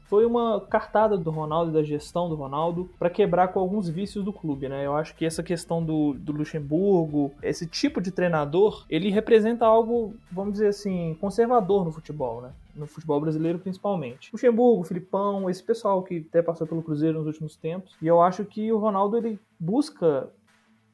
foi 0.09 0.25
uma 0.25 0.61
cartada 0.61 1.17
do 1.17 1.29
Ronaldo 1.29 1.71
e 1.71 1.73
da 1.73 1.83
gestão 1.83 2.29
do 2.29 2.35
Ronaldo 2.35 2.89
para 2.97 3.09
quebrar 3.09 3.49
com 3.49 3.59
alguns 3.59 3.89
vícios 3.89 4.23
do 4.23 4.31
clube, 4.31 4.69
né? 4.69 4.85
Eu 4.85 4.95
acho 4.95 5.13
que 5.15 5.25
essa 5.25 5.43
questão 5.43 5.83
do, 5.83 6.13
do 6.13 6.31
Luxemburgo, 6.31 7.31
esse 7.43 7.67
tipo 7.67 8.01
de 8.01 8.11
treinador, 8.11 8.85
ele 8.89 9.09
representa 9.09 9.65
algo, 9.65 10.15
vamos 10.31 10.53
dizer 10.53 10.67
assim, 10.67 11.15
conservador 11.19 11.83
no 11.83 11.91
futebol, 11.91 12.41
né? 12.41 12.51
No 12.73 12.87
futebol 12.87 13.19
brasileiro 13.19 13.59
principalmente. 13.59 14.29
Luxemburgo, 14.31 14.83
Filipão, 14.83 15.49
esse 15.49 15.63
pessoal 15.63 16.01
que 16.01 16.25
até 16.29 16.41
passou 16.41 16.65
pelo 16.65 16.83
Cruzeiro 16.83 17.17
nos 17.17 17.27
últimos 17.27 17.57
tempos. 17.57 17.95
E 18.01 18.07
eu 18.07 18.21
acho 18.21 18.45
que 18.45 18.71
o 18.71 18.77
Ronaldo 18.77 19.17
ele 19.17 19.39
busca 19.59 20.29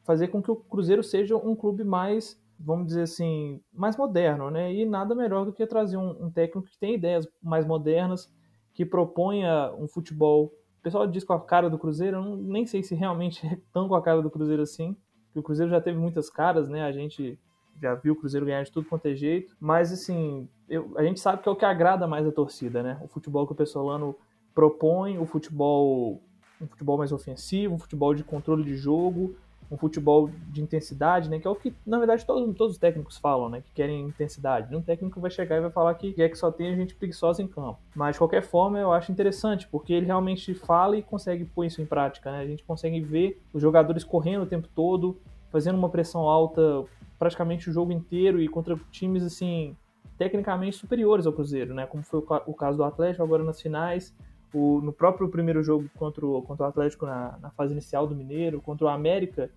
fazer 0.03 0.29
com 0.29 0.41
que 0.41 0.51
o 0.51 0.55
Cruzeiro 0.55 1.03
seja 1.03 1.37
um 1.37 1.55
clube 1.55 1.83
mais 1.83 2.41
vamos 2.59 2.87
dizer 2.87 3.01
assim, 3.01 3.59
mais 3.73 3.97
moderno, 3.97 4.49
né? 4.49 4.73
E 4.73 4.85
nada 4.85 5.13
melhor 5.13 5.43
do 5.43 5.51
que 5.51 5.65
trazer 5.67 5.97
um, 5.97 6.25
um 6.25 6.31
técnico 6.31 6.69
que 6.69 6.77
tem 6.77 6.95
ideias 6.95 7.27
mais 7.41 7.65
modernas, 7.65 8.31
que 8.73 8.85
proponha 8.85 9.71
um 9.77 9.87
futebol. 9.87 10.45
O 10.79 10.83
pessoal 10.83 11.07
diz 11.07 11.23
com 11.23 11.33
a 11.33 11.39
cara 11.39 11.69
do 11.69 11.77
Cruzeiro, 11.77 12.17
eu 12.17 12.21
não, 12.21 12.35
nem 12.35 12.65
sei 12.65 12.83
se 12.83 12.95
realmente 12.95 13.45
é 13.45 13.57
tão 13.71 13.87
com 13.87 13.95
a 13.95 14.01
cara 14.01 14.21
do 14.21 14.29
Cruzeiro 14.29 14.61
assim, 14.61 14.95
porque 15.27 15.39
o 15.39 15.43
Cruzeiro 15.43 15.71
já 15.71 15.81
teve 15.81 15.97
muitas 15.97 16.29
caras, 16.29 16.67
né? 16.67 16.83
A 16.83 16.91
gente 16.91 17.39
já 17.81 17.95
viu 17.95 18.13
o 18.13 18.15
Cruzeiro 18.15 18.45
ganhar 18.45 18.63
de 18.63 18.71
tudo 18.71 18.87
quanto 18.87 19.07
é 19.07 19.15
jeito, 19.15 19.55
mas 19.59 19.91
assim, 19.91 20.47
eu, 20.69 20.93
a 20.95 21.03
gente 21.03 21.19
sabe 21.19 21.41
que 21.41 21.49
é 21.49 21.51
o 21.51 21.55
que 21.55 21.65
agrada 21.65 22.07
mais 22.07 22.27
a 22.27 22.31
torcida, 22.31 22.83
né? 22.83 22.99
O 23.01 23.07
futebol 23.07 23.45
que 23.47 23.53
o 23.53 23.55
Pessolano 23.55 24.15
propõe, 24.53 25.17
o 25.17 25.25
futebol 25.25 26.21
um 26.61 26.67
futebol 26.67 26.97
mais 26.97 27.11
ofensivo, 27.11 27.75
um 27.75 27.79
futebol 27.79 28.13
de 28.13 28.23
controle 28.23 28.63
de 28.63 28.75
jogo, 28.75 29.35
um 29.73 29.77
futebol 29.77 30.29
de 30.49 30.61
intensidade, 30.61 31.29
né? 31.29 31.39
Que 31.39 31.47
é 31.47 31.49
o 31.49 31.55
que, 31.55 31.73
na 31.85 31.97
verdade, 31.97 32.23
todos, 32.25 32.55
todos 32.55 32.73
os 32.73 32.79
técnicos 32.79 33.17
falam, 33.17 33.49
né? 33.49 33.61
Que 33.61 33.71
querem 33.73 34.05
intensidade. 34.05 34.73
Um 34.75 34.81
técnico 34.81 35.19
vai 35.19 35.31
chegar 35.31 35.57
e 35.57 35.61
vai 35.61 35.71
falar 35.71 35.95
que 35.95 36.13
quer 36.13 36.29
que 36.29 36.37
só 36.37 36.51
tenha 36.51 36.75
gente 36.75 36.93
preguiçosa 36.93 37.41
em 37.41 37.47
campo. 37.47 37.79
Mas, 37.95 38.13
de 38.15 38.19
qualquer 38.19 38.43
forma, 38.43 38.79
eu 38.79 38.91
acho 38.91 39.11
interessante, 39.11 39.67
porque 39.67 39.91
ele 39.91 40.05
realmente 40.05 40.53
fala 40.53 40.95
e 40.95 41.01
consegue 41.01 41.43
pôr 41.43 41.65
isso 41.65 41.81
em 41.81 41.85
prática, 41.85 42.31
né? 42.31 42.39
A 42.39 42.45
gente 42.45 42.63
consegue 42.63 42.99
ver 43.01 43.41
os 43.51 43.61
jogadores 43.61 44.03
correndo 44.03 44.43
o 44.43 44.47
tempo 44.47 44.67
todo, 44.75 45.19
fazendo 45.49 45.77
uma 45.77 45.89
pressão 45.89 46.21
alta 46.21 46.85
praticamente 47.17 47.69
o 47.69 47.73
jogo 47.73 47.91
inteiro 47.91 48.41
e 48.41 48.47
contra 48.47 48.75
times 48.91 49.23
assim 49.23 49.75
tecnicamente 50.17 50.75
superiores 50.75 51.25
ao 51.25 51.33
Cruzeiro, 51.33 51.73
né? 51.73 51.85
Como 51.85 52.03
foi 52.03 52.19
o 52.45 52.53
caso 52.53 52.77
do 52.77 52.83
Atlético 52.83 53.23
agora 53.23 53.43
nas 53.43 53.61
finais, 53.61 54.13
o, 54.53 54.81
no 54.81 54.93
próprio 54.93 55.29
primeiro 55.29 55.63
jogo 55.63 55.89
contra 55.95 56.25
o, 56.25 56.41
contra 56.41 56.65
o 56.65 56.69
Atlético 56.69 57.05
na, 57.05 57.37
na 57.41 57.49
fase 57.51 57.73
inicial 57.73 58.07
do 58.07 58.15
Mineiro, 58.15 58.61
contra 58.61 58.85
o 58.85 58.89
América, 58.89 59.49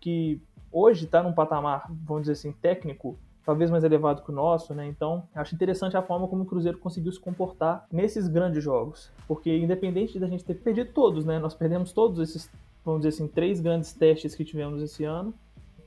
que 0.00 0.40
hoje 0.70 1.04
está 1.04 1.22
num 1.22 1.32
patamar, 1.32 1.90
vamos 2.04 2.22
dizer 2.22 2.32
assim, 2.32 2.52
técnico 2.52 3.16
talvez 3.44 3.70
mais 3.70 3.84
elevado 3.84 4.22
que 4.22 4.30
o 4.30 4.34
nosso, 4.34 4.74
né? 4.74 4.86
Então, 4.86 5.24
acho 5.34 5.54
interessante 5.54 5.96
a 5.96 6.02
forma 6.02 6.28
como 6.28 6.42
o 6.42 6.46
Cruzeiro 6.46 6.78
conseguiu 6.78 7.10
se 7.12 7.20
comportar 7.20 7.86
nesses 7.90 8.28
grandes 8.28 8.62
jogos, 8.62 9.10
porque 9.26 9.56
independente 9.56 10.18
da 10.18 10.28
gente 10.28 10.44
ter 10.44 10.54
perdido 10.54 10.92
todos, 10.92 11.24
né? 11.24 11.38
Nós 11.38 11.54
perdemos 11.54 11.92
todos 11.92 12.18
esses, 12.20 12.50
vamos 12.84 13.00
dizer 13.00 13.08
assim, 13.10 13.28
três 13.28 13.60
grandes 13.60 13.92
testes 13.92 14.34
que 14.34 14.44
tivemos 14.44 14.80
esse 14.80 15.04
ano. 15.04 15.34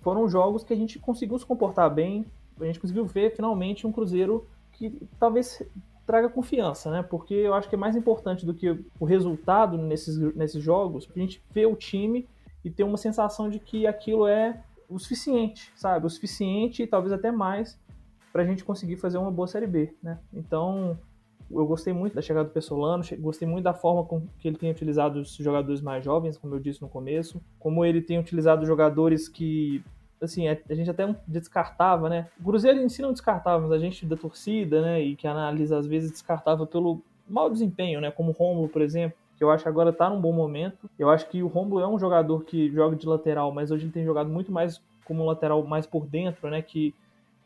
Foram 0.02 0.28
jogos 0.28 0.64
que 0.64 0.74
a 0.74 0.76
gente 0.76 1.00
conseguiu 1.00 1.40
se 1.40 1.46
comportar 1.46 1.90
bem, 1.94 2.26
a 2.60 2.66
gente 2.66 2.80
conseguiu 2.80 3.06
ver 3.06 3.36
finalmente 3.36 3.88
um 3.88 3.92
Cruzeiro 3.92 4.46
que 4.74 5.02
talvez 5.20 5.62
traga 6.06 6.30
confiança, 6.30 6.92
né? 6.92 7.04
Porque 7.04 7.34
eu 7.34 7.54
acho 7.54 7.68
que 7.68 7.76
é 7.76 7.78
mais 7.78 7.96
importante 7.96 8.46
do 8.46 8.54
que 8.54 8.80
o 9.00 9.06
resultado 9.06 9.78
nesses, 9.78 10.18
nesses 10.36 10.64
jogos, 10.64 11.10
a 11.14 11.20
gente 11.20 11.44
ver 11.52 11.66
o 11.66 11.76
time 11.76 12.28
e 12.64 12.70
ter 12.70 12.84
uma 12.84 12.98
sensação 12.98 13.50
de 13.50 13.60
que 13.60 13.88
aquilo 13.88 14.28
é 14.28 14.62
o 14.90 15.00
suficiente, 15.00 15.72
sabe? 15.76 16.06
O 16.06 16.10
suficiente 16.10 16.84
e 16.84 16.88
talvez 16.88 17.12
até 17.12 17.32
mais 17.32 17.80
para 18.32 18.44
a 18.44 18.46
gente 18.46 18.64
conseguir 18.64 18.98
fazer 18.98 19.18
uma 19.18 19.32
boa 19.32 19.48
Série 19.48 19.68
B, 19.68 19.94
né? 20.04 20.20
Então, 20.34 20.98
eu 21.50 21.66
gostei 21.66 21.94
muito 21.94 22.14
da 22.14 22.22
chegada 22.22 22.50
do 22.50 22.54
Pessolano, 22.54 23.04
gostei 23.20 23.48
muito 23.48 23.64
da 23.64 23.74
forma 23.74 24.04
com 24.04 24.28
que 24.40 24.48
ele 24.48 24.58
tem 24.58 24.72
utilizado 24.72 25.20
os 25.20 25.36
jogadores 25.36 25.82
mais 25.82 26.04
jovens, 26.04 26.38
como 26.38 26.54
eu 26.54 26.60
disse 26.60 26.82
no 26.82 26.90
começo, 26.90 27.42
como 27.60 27.86
ele 27.86 28.02
tem 28.02 28.20
utilizado 28.20 28.66
jogadores 28.66 29.30
que 29.30 29.84
assim, 30.22 30.48
a 30.48 30.74
gente 30.74 30.90
até 30.90 31.14
descartava, 31.28 32.10
né? 32.10 32.28
O 32.40 32.44
Cruzeiro 32.44 32.80
em 32.80 32.90
si 32.90 33.02
não 33.02 33.12
descartava, 33.12 33.62
mas 33.62 33.72
a 33.72 33.80
gente 33.80 34.06
da 34.06 34.16
torcida, 34.16 34.82
né, 34.82 35.02
e 35.02 35.16
que 35.16 35.28
analisa 35.28 35.78
às 35.78 35.86
vezes 35.86 36.12
descartava 36.12 36.66
pelo 36.66 37.02
mau 37.28 37.50
desempenho, 37.50 38.00
né, 38.00 38.12
como 38.12 38.32
o 38.32 38.34
Romulo, 38.34 38.70
por 38.70 38.82
exemplo, 38.82 39.18
que 39.38 39.44
eu 39.44 39.52
acho 39.52 39.64
que 39.64 39.70
agora 39.70 39.92
tá 39.92 40.10
num 40.10 40.22
bom 40.22 40.32
momento. 40.32 40.90
Eu 40.98 41.10
acho 41.10 41.28
que 41.28 41.44
o 41.44 41.48
Romulo 41.48 41.82
é 41.82 41.88
um 41.88 42.00
jogador 42.00 42.44
que 42.46 42.72
joga 42.72 42.96
de 42.96 43.06
lateral, 43.06 43.52
mas 43.52 43.72
hoje 43.72 43.86
ele 43.86 43.92
tem 43.92 44.06
jogado 44.06 44.30
muito 44.30 44.52
mais 44.52 44.82
como 45.04 45.26
lateral 45.26 45.64
mais 45.66 45.86
por 45.86 46.06
dentro, 46.06 46.50
né, 46.50 46.62
que 46.62 46.94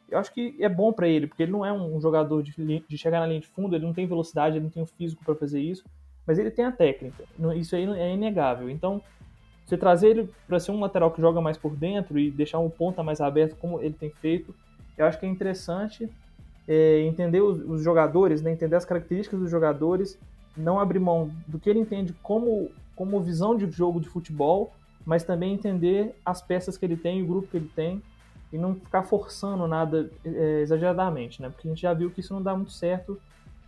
eu 0.09 0.17
acho 0.17 0.33
que 0.33 0.55
é 0.59 0.67
bom 0.67 0.91
para 0.91 1.07
ele, 1.07 1.27
porque 1.27 1.43
ele 1.43 1.51
não 1.51 1.65
é 1.65 1.71
um 1.71 1.99
jogador 2.01 2.41
de, 2.41 2.53
de, 2.87 2.97
chegar 2.97 3.19
na 3.19 3.27
linha 3.27 3.39
de 3.39 3.47
fundo, 3.47 3.75
ele 3.75 3.85
não 3.85 3.93
tem 3.93 4.07
velocidade, 4.07 4.57
ele 4.57 4.63
não 4.63 4.71
tem 4.71 4.81
o 4.81 4.87
físico 4.87 5.23
para 5.23 5.35
fazer 5.35 5.61
isso, 5.61 5.83
mas 6.25 6.39
ele 6.39 6.49
tem 6.49 6.65
a 6.65 6.71
técnica. 6.71 7.23
Isso 7.55 7.75
aí 7.75 7.85
é 7.99 8.13
inegável. 8.13 8.69
Então, 8.69 9.01
você 9.69 9.77
trazer 9.77 10.09
ele 10.09 10.29
para 10.47 10.59
ser 10.59 10.71
um 10.71 10.79
lateral 10.79 11.11
que 11.11 11.21
joga 11.21 11.39
mais 11.39 11.57
por 11.57 11.75
dentro 11.75 12.17
e 12.17 12.31
deixar 12.31 12.59
um 12.59 12.69
ponta 12.69 13.03
mais 13.03 13.21
aberto, 13.21 13.55
como 13.55 13.79
ele 13.81 13.93
tem 13.93 14.09
feito, 14.09 14.53
eu 14.97 15.05
acho 15.05 15.19
que 15.19 15.25
é 15.25 15.29
interessante 15.29 16.09
é, 16.67 17.01
entender 17.01 17.41
os, 17.41 17.61
os, 17.67 17.83
jogadores, 17.83 18.41
né, 18.41 18.51
entender 18.51 18.75
as 18.75 18.85
características 18.85 19.39
dos 19.39 19.49
jogadores, 19.49 20.17
não 20.57 20.79
abrir 20.79 20.99
mão 20.99 21.31
do 21.47 21.59
que 21.59 21.69
ele 21.69 21.79
entende 21.79 22.13
como, 22.21 22.69
como 22.95 23.21
visão 23.21 23.55
de 23.55 23.69
jogo 23.69 23.99
de 23.99 24.09
futebol, 24.09 24.73
mas 25.05 25.23
também 25.23 25.53
entender 25.53 26.15
as 26.25 26.41
peças 26.41 26.77
que 26.77 26.85
ele 26.85 26.97
tem, 26.97 27.21
o 27.21 27.27
grupo 27.27 27.47
que 27.47 27.57
ele 27.57 27.71
tem, 27.75 28.01
e 28.51 28.57
não 28.57 28.75
ficar 28.75 29.03
forçando 29.03 29.67
nada 29.67 30.09
é, 30.25 30.61
exageradamente, 30.61 31.41
né? 31.41 31.49
Porque 31.49 31.67
a 31.67 31.71
gente 31.71 31.81
já 31.81 31.93
viu 31.93 32.09
que 32.09 32.19
isso 32.19 32.33
não 32.33 32.41
dá 32.41 32.55
muito 32.55 32.71
certo 32.71 33.19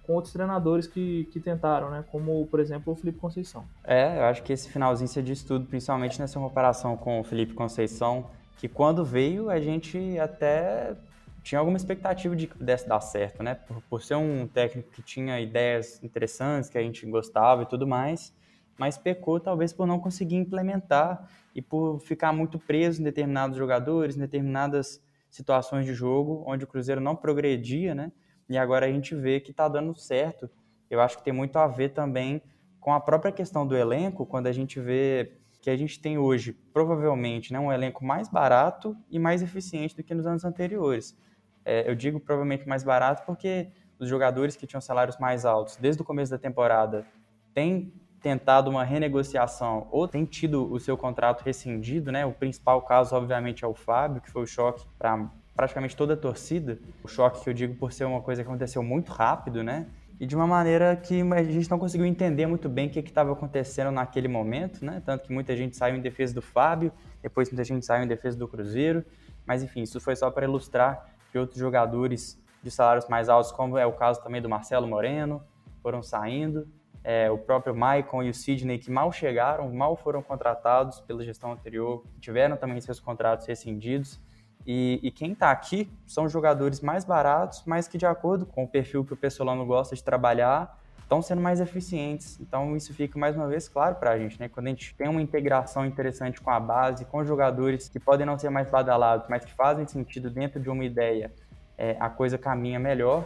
com 0.04 0.14
outros 0.14 0.34
treinadores 0.34 0.88
que, 0.88 1.26
que 1.32 1.40
tentaram, 1.40 1.90
né? 1.90 2.04
Como, 2.12 2.46
por 2.48 2.60
exemplo, 2.60 2.94
o 2.94 2.96
Felipe 2.96 3.20
Conceição. 3.20 3.66
É, 3.84 4.18
eu 4.18 4.24
acho 4.26 4.44
que 4.44 4.52
esse 4.52 4.70
finalzinho 4.70 5.08
você 5.08 5.22
diz 5.22 5.44
tudo, 5.44 5.66
principalmente 5.66 6.20
nessa 6.20 6.40
comparação 6.40 6.98
com 6.98 7.20
o 7.20 7.24
Felipe 7.24 7.54
Conceição, 7.54 8.30
que 8.58 8.68
quando 8.68 9.06
veio 9.06 9.50
a 9.50 9.60
gente 9.60 10.18
até 10.20 10.96
tinha 11.44 11.60
alguma 11.60 11.78
expectativa 11.78 12.36
de 12.36 12.48
que 12.48 12.58
pudesse 12.58 12.88
dar 12.88 13.00
certo, 13.02 13.42
né? 13.42 13.56
Por, 13.56 13.82
por 13.90 14.02
ser 14.02 14.16
um 14.16 14.48
técnico 14.48 14.92
que 14.92 15.02
tinha 15.02 15.40
ideias 15.40 16.02
interessantes, 16.04 16.70
que 16.70 16.78
a 16.78 16.82
gente 16.82 17.06
gostava 17.06 17.64
e 17.64 17.66
tudo 17.66 17.88
mais, 17.88 18.34
mas 18.78 18.98
pecou 18.98 19.40
talvez 19.40 19.74
por 19.74 19.86
não 19.86 20.00
conseguir 20.00 20.36
implementar 20.36 21.28
e 21.54 21.62
por 21.62 22.00
ficar 22.00 22.32
muito 22.32 22.58
preso 22.58 23.02
em 23.02 23.04
determinados 23.04 23.58
jogadores, 23.58 24.16
em 24.16 24.20
determinadas 24.20 25.02
situações 25.30 25.86
de 25.86 25.94
jogo, 25.94 26.44
onde 26.46 26.64
o 26.64 26.68
Cruzeiro 26.68 27.02
não 27.02 27.16
progredia, 27.16 27.96
né? 27.96 28.12
E 28.52 28.58
agora 28.58 28.86
a 28.86 28.92
gente 28.92 29.16
vê 29.16 29.40
que 29.40 29.52
está 29.52 29.68
dando 29.68 29.96
certo. 29.96 30.50
Eu 30.90 31.00
acho 31.00 31.18
que 31.18 31.24
tem 31.24 31.32
muito 31.32 31.58
a 31.58 31.68
ver 31.68 31.90
também 31.90 32.42
com 32.82 32.94
a 32.94 33.00
própria 33.00 33.32
questão 33.32 33.66
do 33.66 33.78
elenco, 33.78 34.26
quando 34.26 34.48
a 34.48 34.52
gente 34.52 34.80
vê 34.80 35.38
que 35.62 35.70
a 35.70 35.78
gente 35.78 36.02
tem 36.02 36.18
hoje, 36.18 36.52
provavelmente, 36.74 37.54
né, 37.54 37.60
um 37.60 37.72
elenco 37.72 38.04
mais 38.04 38.28
barato 38.28 38.98
e 39.10 39.18
mais 39.18 39.42
eficiente 39.42 39.96
do 39.96 40.04
que 40.04 40.14
nos 40.14 40.26
anos 40.26 40.44
anteriores. 40.44 41.18
É, 41.64 41.90
eu 41.90 41.96
digo 41.96 42.20
provavelmente 42.20 42.68
mais 42.68 42.84
barato 42.84 43.24
porque 43.26 43.70
os 44.00 44.10
jogadores 44.10 44.56
que 44.56 44.68
tinham 44.68 44.82
salários 44.82 45.18
mais 45.18 45.46
altos 45.46 45.78
desde 45.78 46.02
o 46.02 46.06
começo 46.06 46.32
da 46.32 46.38
temporada 46.38 47.06
têm 47.54 47.94
tentado 48.20 48.70
uma 48.70 48.84
renegociação 48.84 49.88
ou 49.92 50.08
têm 50.08 50.26
tido 50.26 50.72
o 50.72 50.80
seu 50.80 50.98
contrato 50.98 51.42
rescindido, 51.44 52.12
né? 52.12 52.26
O 52.26 52.34
principal 52.34 52.82
caso, 52.82 53.16
obviamente, 53.16 53.64
é 53.64 53.68
o 53.68 53.74
Fábio, 53.74 54.22
que 54.22 54.30
foi 54.30 54.44
o 54.44 54.48
choque 54.48 54.86
para 54.98 55.30
praticamente 55.56 55.96
toda 55.96 56.14
a 56.14 56.18
torcida. 56.18 56.80
O 57.04 57.08
choque 57.08 57.44
que 57.44 57.50
eu 57.50 57.54
digo 57.54 57.76
por 57.76 57.92
ser 57.92 58.06
uma 58.06 58.22
coisa 58.22 58.44
que 58.44 58.48
aconteceu 58.48 58.82
muito 58.82 59.12
rápido, 59.12 59.64
né? 59.64 59.88
E 60.20 60.26
de 60.26 60.36
uma 60.36 60.46
maneira 60.46 60.96
que 60.96 61.22
a 61.22 61.44
gente 61.44 61.70
não 61.70 61.80
conseguiu 61.80 62.06
entender 62.06 62.46
muito 62.46 62.70
bem 62.70 62.88
o 62.88 62.90
que 62.92 63.00
estava 63.00 63.32
acontecendo 63.32 63.92
naquele 63.92 64.28
momento, 64.28 64.86
né? 64.86 65.02
Tanto 65.04 65.24
que 65.24 65.34
muita 65.34 65.56
gente 65.56 65.76
saiu 65.76 65.96
em 65.96 66.02
defesa 66.02 66.34
do 66.34 66.42
Fábio, 66.42 66.92
depois 67.22 67.50
muita 67.50 67.64
gente 67.64 67.86
saiu 67.86 68.04
em 68.04 68.08
defesa 68.08 68.38
do 68.38 68.48
Cruzeiro. 68.48 69.04
Mas 69.46 69.64
enfim, 69.64 69.82
isso 69.82 70.00
foi 70.00 70.16
só 70.16 70.30
para 70.30 70.46
ilustrar 70.46 71.10
que 71.32 71.40
outros 71.40 71.60
jogadores 71.60 72.40
de 72.62 72.70
salários 72.70 73.08
mais 73.08 73.30
altos, 73.30 73.52
como 73.52 73.78
é 73.78 73.86
o 73.86 73.94
caso 73.94 74.22
também 74.22 74.42
do 74.42 74.48
Marcelo 74.48 74.88
Moreno, 74.88 75.42
foram 75.82 76.04
saindo. 76.04 76.68
É, 77.04 77.32
o 77.32 77.38
próprio 77.38 77.76
Maicon 77.76 78.22
e 78.22 78.30
o 78.30 78.34
Sidney, 78.34 78.78
que 78.78 78.92
mal 78.92 79.12
chegaram, 79.12 79.74
mal 79.74 79.96
foram 79.96 80.22
contratados 80.22 81.02
pela 81.02 81.24
gestão 81.24 81.52
anterior, 81.52 82.04
tiveram 82.20 82.56
também 82.56 82.80
seus 82.80 83.00
contratos 83.00 83.48
rescindidos. 83.48 84.20
E, 84.66 85.00
e 85.02 85.12
quem 85.12 85.32
está 85.32 85.52
aqui 85.52 85.92
são 86.06 86.30
jogadores 86.30 86.82
mais 86.82 87.04
baratos, 87.04 87.64
mas 87.66 87.88
que, 87.88 87.98
de 87.98 88.06
acordo 88.06 88.46
com 88.46 88.64
o 88.64 88.68
perfil 88.68 89.04
que 89.04 89.14
o 89.14 89.18
Pessolano 89.18 89.66
gosta 89.66 89.96
de 89.96 90.04
trabalhar, 90.04 90.78
estão 91.02 91.22
sendo 91.22 91.42
mais 91.42 91.60
eficientes. 91.60 92.40
Então, 92.40 92.76
isso 92.78 92.94
fica 92.94 93.20
mais 93.20 93.36
uma 93.36 93.48
vez 93.48 93.68
claro 93.68 93.96
para 93.96 94.12
a 94.12 94.18
gente, 94.18 94.40
né? 94.40 94.48
Quando 94.48 94.68
a 94.68 94.70
gente 94.70 94.96
tem 94.96 95.10
uma 95.10 95.22
integração 95.22 95.86
interessante 95.86 96.40
com 96.40 96.50
a 96.50 96.60
base, 96.60 97.04
com 97.06 97.26
jogadores 97.26 97.90
que 97.90 98.00
podem 98.00 98.26
não 98.26 98.38
ser 98.38 98.50
mais 98.50 98.70
badalados, 98.70 99.28
mas 99.28 99.44
que 99.44 99.52
fazem 99.54 99.86
sentido 99.86 100.30
dentro 100.30 100.60
de 100.60 100.70
uma 100.70 100.86
ideia, 100.86 101.32
é, 101.78 101.98
a 102.00 102.10
coisa 102.10 102.38
caminha 102.38 102.80
melhor. 102.80 103.26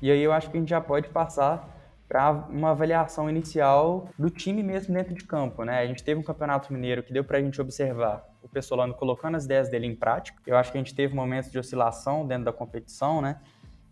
E 0.00 0.10
aí 0.10 0.22
eu 0.22 0.32
acho 0.32 0.50
que 0.50 0.56
a 0.56 0.60
gente 0.60 0.70
já 0.70 0.80
pode 0.80 1.08
passar 1.10 1.71
para 2.12 2.46
uma 2.50 2.72
avaliação 2.72 3.30
inicial 3.30 4.06
do 4.18 4.28
time 4.28 4.62
mesmo 4.62 4.92
dentro 4.92 5.14
de 5.14 5.24
campo, 5.24 5.64
né? 5.64 5.78
A 5.78 5.86
gente 5.86 6.04
teve 6.04 6.20
um 6.20 6.22
campeonato 6.22 6.70
mineiro 6.70 7.02
que 7.02 7.10
deu 7.10 7.24
para 7.24 7.38
a 7.38 7.40
gente 7.40 7.58
observar 7.58 8.22
o 8.42 8.48
Pessolano 8.48 8.92
colocando 8.92 9.34
as 9.34 9.46
ideias 9.46 9.70
dele 9.70 9.86
em 9.86 9.96
prática. 9.96 10.38
Eu 10.46 10.58
acho 10.58 10.70
que 10.70 10.76
a 10.76 10.80
gente 10.80 10.94
teve 10.94 11.14
momentos 11.14 11.50
de 11.50 11.58
oscilação 11.58 12.26
dentro 12.26 12.44
da 12.44 12.52
competição, 12.52 13.22
né? 13.22 13.40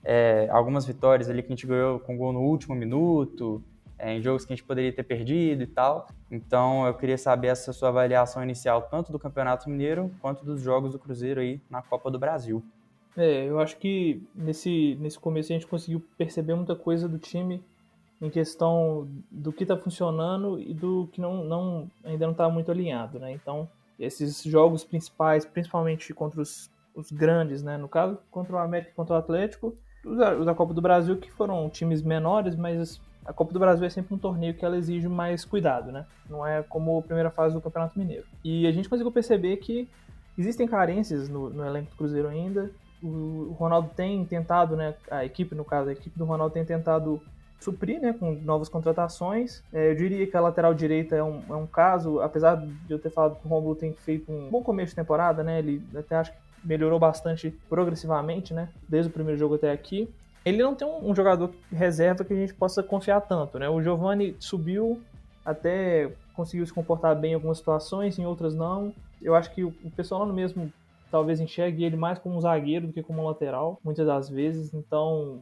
É, 0.04 0.48
algumas 0.50 0.84
vitórias 0.84 1.30
ali 1.30 1.40
que 1.40 1.48
a 1.48 1.56
gente 1.56 1.66
ganhou 1.66 1.98
com 1.98 2.14
gol 2.14 2.30
no 2.30 2.40
último 2.40 2.74
minuto, 2.74 3.64
é, 3.98 4.12
em 4.12 4.20
jogos 4.20 4.44
que 4.44 4.52
a 4.52 4.56
gente 4.56 4.66
poderia 4.66 4.92
ter 4.92 5.02
perdido 5.02 5.62
e 5.62 5.66
tal. 5.66 6.06
Então 6.30 6.86
eu 6.86 6.92
queria 6.92 7.16
saber 7.16 7.48
essa 7.48 7.72
sua 7.72 7.88
avaliação 7.88 8.42
inicial 8.42 8.82
tanto 8.82 9.10
do 9.10 9.18
Campeonato 9.18 9.70
Mineiro 9.70 10.10
quanto 10.20 10.44
dos 10.44 10.60
jogos 10.60 10.92
do 10.92 10.98
Cruzeiro 10.98 11.40
aí 11.40 11.58
na 11.70 11.80
Copa 11.80 12.10
do 12.10 12.18
Brasil. 12.18 12.62
É, 13.16 13.46
eu 13.46 13.58
acho 13.58 13.78
que 13.78 14.22
nesse, 14.34 14.98
nesse 15.00 15.18
começo 15.18 15.50
a 15.50 15.54
gente 15.54 15.66
conseguiu 15.66 16.04
perceber 16.18 16.54
muita 16.54 16.76
coisa 16.76 17.08
do 17.08 17.18
time 17.18 17.64
em 18.20 18.28
questão 18.28 19.08
do 19.30 19.52
que 19.52 19.64
está 19.64 19.76
funcionando 19.76 20.58
e 20.58 20.74
do 20.74 21.08
que 21.12 21.20
não, 21.20 21.42
não 21.42 21.90
ainda 22.04 22.26
não 22.26 22.32
está 22.32 22.48
muito 22.48 22.70
alinhado, 22.70 23.18
né? 23.18 23.32
Então, 23.32 23.68
esses 23.98 24.42
jogos 24.42 24.84
principais, 24.84 25.44
principalmente 25.44 26.12
contra 26.12 26.40
os, 26.40 26.70
os 26.94 27.10
grandes, 27.10 27.62
né? 27.62 27.78
No 27.78 27.88
caso, 27.88 28.18
contra 28.30 28.56
o 28.56 28.58
América 28.58 28.90
e 28.90 28.94
contra 28.94 29.14
o 29.14 29.18
Atlético, 29.18 29.74
os, 30.04 30.18
da 30.44 30.54
Copa 30.54 30.74
do 30.74 30.82
Brasil, 30.82 31.16
que 31.16 31.30
foram 31.30 31.68
times 31.70 32.02
menores, 32.02 32.54
mas 32.54 33.00
a 33.24 33.32
Copa 33.32 33.52
do 33.52 33.58
Brasil 33.58 33.86
é 33.86 33.90
sempre 33.90 34.14
um 34.14 34.18
torneio 34.18 34.54
que 34.54 34.64
ela 34.64 34.76
exige 34.76 35.08
mais 35.08 35.44
cuidado, 35.44 35.90
né? 35.90 36.04
Não 36.28 36.46
é 36.46 36.62
como 36.62 36.98
a 36.98 37.02
primeira 37.02 37.30
fase 37.30 37.54
do 37.54 37.60
Campeonato 37.60 37.98
Mineiro. 37.98 38.26
E 38.44 38.66
a 38.66 38.72
gente 38.72 38.88
conseguiu 38.88 39.12
perceber 39.12 39.56
que 39.58 39.88
existem 40.36 40.66
carências 40.66 41.28
no, 41.28 41.48
no 41.48 41.64
elenco 41.64 41.90
do 41.90 41.96
Cruzeiro 41.96 42.28
ainda. 42.28 42.70
O, 43.02 43.06
o 43.50 43.56
Ronaldo 43.58 43.90
tem 43.96 44.24
tentado, 44.26 44.76
né? 44.76 44.94
A 45.10 45.24
equipe, 45.24 45.54
no 45.54 45.64
caso, 45.64 45.88
a 45.88 45.92
equipe 45.92 46.18
do 46.18 46.24
Ronaldo 46.26 46.52
tem 46.52 46.64
tentado 46.64 47.20
suprir 47.60 48.00
né, 48.00 48.12
com 48.12 48.32
novas 48.32 48.68
contratações. 48.68 49.62
É, 49.72 49.90
eu 49.90 49.94
diria 49.94 50.26
que 50.26 50.36
a 50.36 50.40
lateral 50.40 50.72
direita 50.72 51.14
é 51.14 51.22
um, 51.22 51.42
é 51.48 51.54
um 51.54 51.66
caso, 51.66 52.20
apesar 52.20 52.56
de 52.56 52.92
eu 52.92 52.98
ter 52.98 53.10
falado 53.10 53.36
que 53.36 53.46
o 53.46 53.48
Romulo 53.48 53.76
tem 53.76 53.92
feito 53.92 54.32
um 54.32 54.48
bom 54.48 54.62
começo 54.62 54.90
de 54.90 54.96
temporada, 54.96 55.44
né? 55.44 55.58
Ele 55.58 55.82
até 55.94 56.16
acho 56.16 56.32
que 56.32 56.38
melhorou 56.64 56.98
bastante 56.98 57.50
progressivamente, 57.68 58.54
né? 58.54 58.70
Desde 58.88 59.10
o 59.10 59.12
primeiro 59.12 59.38
jogo 59.38 59.54
até 59.56 59.70
aqui. 59.70 60.08
Ele 60.44 60.62
não 60.62 60.74
tem 60.74 60.88
um, 60.88 61.10
um 61.10 61.14
jogador 61.14 61.50
reserva 61.70 62.24
que 62.24 62.32
a 62.32 62.36
gente 62.36 62.54
possa 62.54 62.82
confiar 62.82 63.20
tanto, 63.20 63.58
né? 63.58 63.68
O 63.68 63.82
Giovani 63.82 64.34
subiu, 64.40 65.00
até 65.44 66.10
conseguiu 66.34 66.66
se 66.66 66.72
comportar 66.72 67.14
bem 67.14 67.32
em 67.32 67.34
algumas 67.34 67.58
situações, 67.58 68.18
em 68.18 68.24
outras 68.24 68.54
não. 68.54 68.94
Eu 69.20 69.34
acho 69.34 69.52
que 69.52 69.62
o 69.62 69.72
pessoal 69.94 70.22
lá 70.22 70.26
no 70.26 70.32
mesmo 70.32 70.72
talvez 71.10 71.40
enxergue 71.40 71.84
ele 71.84 71.96
mais 71.96 72.18
como 72.18 72.36
um 72.36 72.40
zagueiro 72.40 72.86
do 72.86 72.92
que 72.92 73.02
como 73.02 73.20
um 73.20 73.26
lateral, 73.26 73.78
muitas 73.84 74.06
das 74.06 74.30
vezes. 74.30 74.72
Então, 74.72 75.40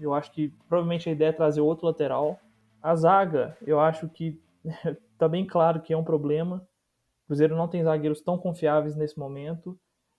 eu 0.00 0.14
acho 0.14 0.32
que 0.32 0.48
provavelmente 0.68 1.08
a 1.08 1.12
ideia 1.12 1.28
é 1.28 1.32
trazer 1.32 1.60
outro 1.60 1.86
lateral. 1.86 2.38
A 2.82 2.94
zaga, 2.94 3.56
eu 3.66 3.78
acho 3.78 4.08
que 4.08 4.40
tá 5.18 5.28
bem 5.28 5.46
claro 5.46 5.80
que 5.80 5.92
é 5.92 5.96
um 5.96 6.04
problema. 6.04 6.56
O 7.24 7.26
Cruzeiro 7.28 7.56
não 7.56 7.68
tem 7.68 7.82
zagueiros 7.82 8.20
tão 8.20 8.38
confiáveis 8.38 8.96
nesse 8.96 9.18
momento. 9.18 9.78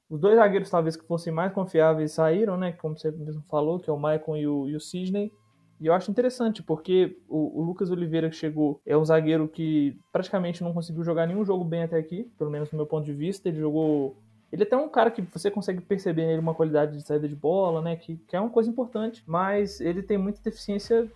Os 0.09 0.19
dois 0.19 0.35
zagueiros, 0.35 0.69
talvez, 0.69 0.97
que 0.97 1.07
fossem 1.07 1.31
mais 1.31 1.53
confiáveis 1.53 2.11
saíram, 2.11 2.57
né? 2.57 2.73
Como 2.73 2.97
você 2.97 3.11
mesmo 3.11 3.43
falou, 3.49 3.79
que 3.79 3.89
é 3.89 3.93
o 3.93 3.97
Maicon 3.97 4.35
e 4.35 4.45
o, 4.45 4.67
e 4.67 4.75
o 4.75 4.79
Sidney. 4.79 5.31
E 5.79 5.87
eu 5.87 5.93
acho 5.93 6.11
interessante, 6.11 6.61
porque 6.61 7.17
o, 7.27 7.59
o, 7.59 7.63
Lucas 7.63 7.89
Oliveira 7.89 8.29
que 8.29 8.35
chegou 8.35 8.79
é 8.85 8.95
um 8.95 9.03
zagueiro 9.03 9.47
que 9.47 9.97
praticamente 10.11 10.63
não 10.63 10.73
conseguiu 10.73 11.03
jogar 11.03 11.25
nenhum 11.25 11.43
jogo 11.43 11.63
bem 11.63 11.83
até 11.83 11.97
aqui, 11.97 12.29
pelo 12.37 12.51
menos 12.51 12.71
no 12.71 12.77
meu 12.77 12.85
ponto 12.85 13.05
de 13.05 13.13
vista. 13.13 13.49
Ele 13.49 13.59
jogou. 13.59 14.15
Ele 14.51 14.63
é 14.63 14.65
até 14.65 14.75
um 14.75 14.89
cara 14.89 15.09
que 15.09 15.21
você 15.21 15.49
consegue 15.49 15.81
perceber 15.81 16.25
nele 16.25 16.39
uma 16.39 16.53
qualidade 16.53 16.97
de 16.97 17.01
saída 17.03 17.27
de 17.27 17.35
bola, 17.35 17.81
né? 17.81 17.95
Que, 17.95 18.17
que 18.27 18.35
é 18.35 18.39
uma 18.39 18.49
coisa 18.49 18.69
importante, 18.69 19.23
mas 19.25 19.79
ele 19.79 20.03
tem 20.03 20.17
muita 20.17 20.41
deficiência 20.43 21.09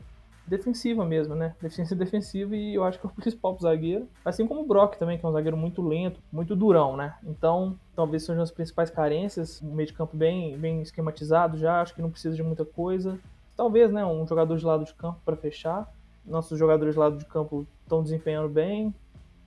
defensiva 0.47 1.03
mesmo, 1.03 1.35
né? 1.35 1.55
Deficiência 1.61 1.95
defensiva 1.97 2.55
e 2.55 2.75
eu 2.75 2.83
acho 2.83 2.99
que 2.99 3.05
é 3.05 3.09
o 3.09 3.13
principal 3.13 3.57
zagueiro. 3.59 4.07
Assim 4.23 4.47
como 4.47 4.61
o 4.61 4.65
Brock 4.65 4.95
também, 4.95 5.17
que 5.17 5.25
é 5.25 5.29
um 5.29 5.33
zagueiro 5.33 5.57
muito 5.57 5.81
lento, 5.81 6.19
muito 6.31 6.55
durão, 6.55 6.95
né? 6.95 7.15
Então, 7.25 7.77
talvez 7.95 8.23
sejam 8.23 8.43
as 8.43 8.51
principais 8.51 8.89
carências. 8.89 9.61
Um 9.61 9.73
meio 9.73 9.87
de 9.87 9.93
campo 9.93 10.15
bem, 10.15 10.57
bem 10.57 10.81
esquematizado 10.81 11.57
já, 11.57 11.81
acho 11.81 11.93
que 11.93 12.01
não 12.01 12.11
precisa 12.11 12.35
de 12.35 12.43
muita 12.43 12.63
coisa 12.63 13.19
talvez, 13.55 13.91
né, 13.91 14.05
um 14.05 14.27
jogador 14.27 14.57
de 14.57 14.65
lado 14.65 14.85
de 14.85 14.93
campo 14.93 15.19
para 15.23 15.35
fechar. 15.35 15.89
Nossos 16.25 16.57
jogadores 16.57 16.95
de 16.95 16.99
lado 16.99 17.17
de 17.17 17.25
campo 17.25 17.65
estão 17.83 18.03
desempenhando 18.03 18.49
bem. 18.49 18.93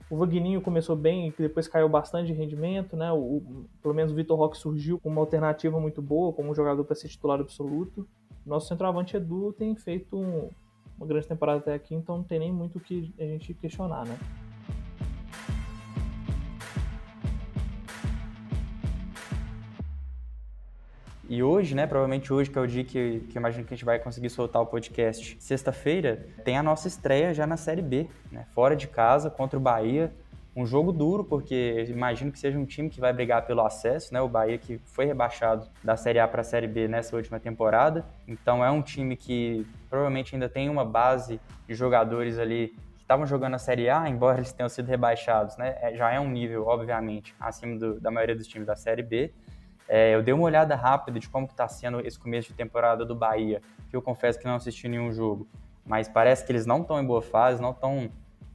O 0.09 0.17
Vagninho 0.17 0.59
começou 0.61 0.95
bem 0.95 1.27
e 1.27 1.41
depois 1.41 1.67
caiu 1.67 1.87
bastante 1.87 2.27
de 2.27 2.33
rendimento, 2.33 2.97
né? 2.97 3.11
O, 3.11 3.17
o 3.17 3.65
pelo 3.81 3.93
menos 3.93 4.11
o 4.11 4.15
Vitor 4.15 4.37
Roque 4.37 4.57
surgiu 4.57 4.99
com 4.99 5.09
uma 5.09 5.21
alternativa 5.21 5.79
muito 5.79 6.01
boa, 6.01 6.33
como 6.33 6.49
um 6.49 6.55
jogador 6.55 6.83
para 6.83 6.95
ser 6.95 7.07
titular 7.07 7.39
absoluto. 7.39 8.07
Nosso 8.45 8.67
centroavante 8.67 9.15
Edu 9.15 9.53
tem 9.53 9.75
feito 9.75 10.17
um, 10.17 10.49
uma 10.97 11.05
grande 11.05 11.27
temporada 11.27 11.59
até 11.59 11.73
aqui, 11.75 11.93
então 11.93 12.17
não 12.17 12.23
tem 12.23 12.39
nem 12.39 12.51
muito 12.51 12.79
o 12.79 12.81
que 12.81 13.13
a 13.19 13.23
gente 13.23 13.53
questionar, 13.53 14.05
né? 14.05 14.17
E 21.29 21.43
hoje, 21.43 21.75
né, 21.75 21.85
provavelmente 21.85 22.33
hoje, 22.33 22.49
que 22.49 22.57
é 22.57 22.61
o 22.61 22.65
dia 22.65 22.83
que, 22.83 23.19
que 23.29 23.37
eu 23.37 23.39
imagino 23.39 23.63
que 23.63 23.71
a 23.71 23.77
gente 23.77 23.85
vai 23.85 23.99
conseguir 23.99 24.31
soltar 24.31 24.63
o 24.63 24.65
podcast, 24.65 25.37
sexta-feira, 25.39 26.25
tem 26.43 26.57
a 26.57 26.63
nossa 26.63 26.87
estreia 26.87 27.35
já 27.35 27.45
na 27.45 27.55
Série 27.55 27.83
B, 27.83 28.07
né, 28.31 28.47
fora 28.55 28.75
de 28.75 28.87
casa, 28.87 29.29
contra 29.29 29.55
o 29.55 29.61
Bahia. 29.61 30.11
Um 30.55 30.65
jogo 30.65 30.91
duro, 30.91 31.23
porque 31.23 31.85
imagino 31.87 32.31
que 32.31 32.39
seja 32.39 32.57
um 32.57 32.65
time 32.65 32.89
que 32.89 32.99
vai 32.99 33.13
brigar 33.13 33.45
pelo 33.45 33.61
acesso, 33.61 34.11
né? 34.11 34.19
O 34.19 34.27
Bahia 34.27 34.57
que 34.57 34.79
foi 34.79 35.05
rebaixado 35.05 35.69
da 35.83 35.95
Série 35.95 36.19
A 36.19 36.27
para 36.27 36.41
a 36.41 36.43
Série 36.43 36.67
B 36.67 36.87
nessa 36.87 37.15
última 37.15 37.39
temporada. 37.39 38.03
Então 38.27 38.65
é 38.65 38.71
um 38.71 38.81
time 38.81 39.15
que 39.15 39.65
provavelmente 39.87 40.35
ainda 40.35 40.49
tem 40.49 40.67
uma 40.67 40.83
base 40.83 41.39
de 41.67 41.75
jogadores 41.75 42.39
ali 42.39 42.69
que 42.97 43.03
estavam 43.03 43.27
jogando 43.27 43.53
a 43.53 43.59
Série 43.59 43.89
A, 43.89 44.09
embora 44.09 44.39
eles 44.39 44.51
tenham 44.51 44.67
sido 44.67 44.87
rebaixados, 44.87 45.55
né? 45.55 45.77
É, 45.81 45.95
já 45.95 46.11
é 46.11 46.19
um 46.19 46.29
nível, 46.29 46.65
obviamente, 46.65 47.33
acima 47.39 47.77
do, 47.77 47.99
da 47.99 48.09
maioria 48.09 48.35
dos 48.35 48.47
times 48.47 48.67
da 48.67 48.75
Série 48.75 49.03
B. 49.03 49.31
É, 49.91 50.13
eu 50.13 50.21
dei 50.21 50.31
uma 50.31 50.43
olhada 50.43 50.75
rápida 50.75 51.19
de 51.19 51.27
como 51.27 51.47
está 51.47 51.67
sendo 51.67 51.99
esse 52.05 52.17
começo 52.17 52.49
de 52.49 52.53
temporada 52.53 53.03
do 53.03 53.15
Bahia, 53.15 53.59
que 53.89 53.95
eu 53.95 54.01
confesso 54.03 54.37
que 54.37 54.45
não 54.45 54.53
assisti 54.53 54.87
nenhum 54.87 55.11
jogo, 55.11 55.47
mas 55.83 56.07
parece 56.07 56.45
que 56.45 56.51
eles 56.51 56.67
não 56.67 56.81
estão 56.81 57.01
em 57.01 57.05
boa 57.05 57.23
fase, 57.23 57.59
não 57.59 57.75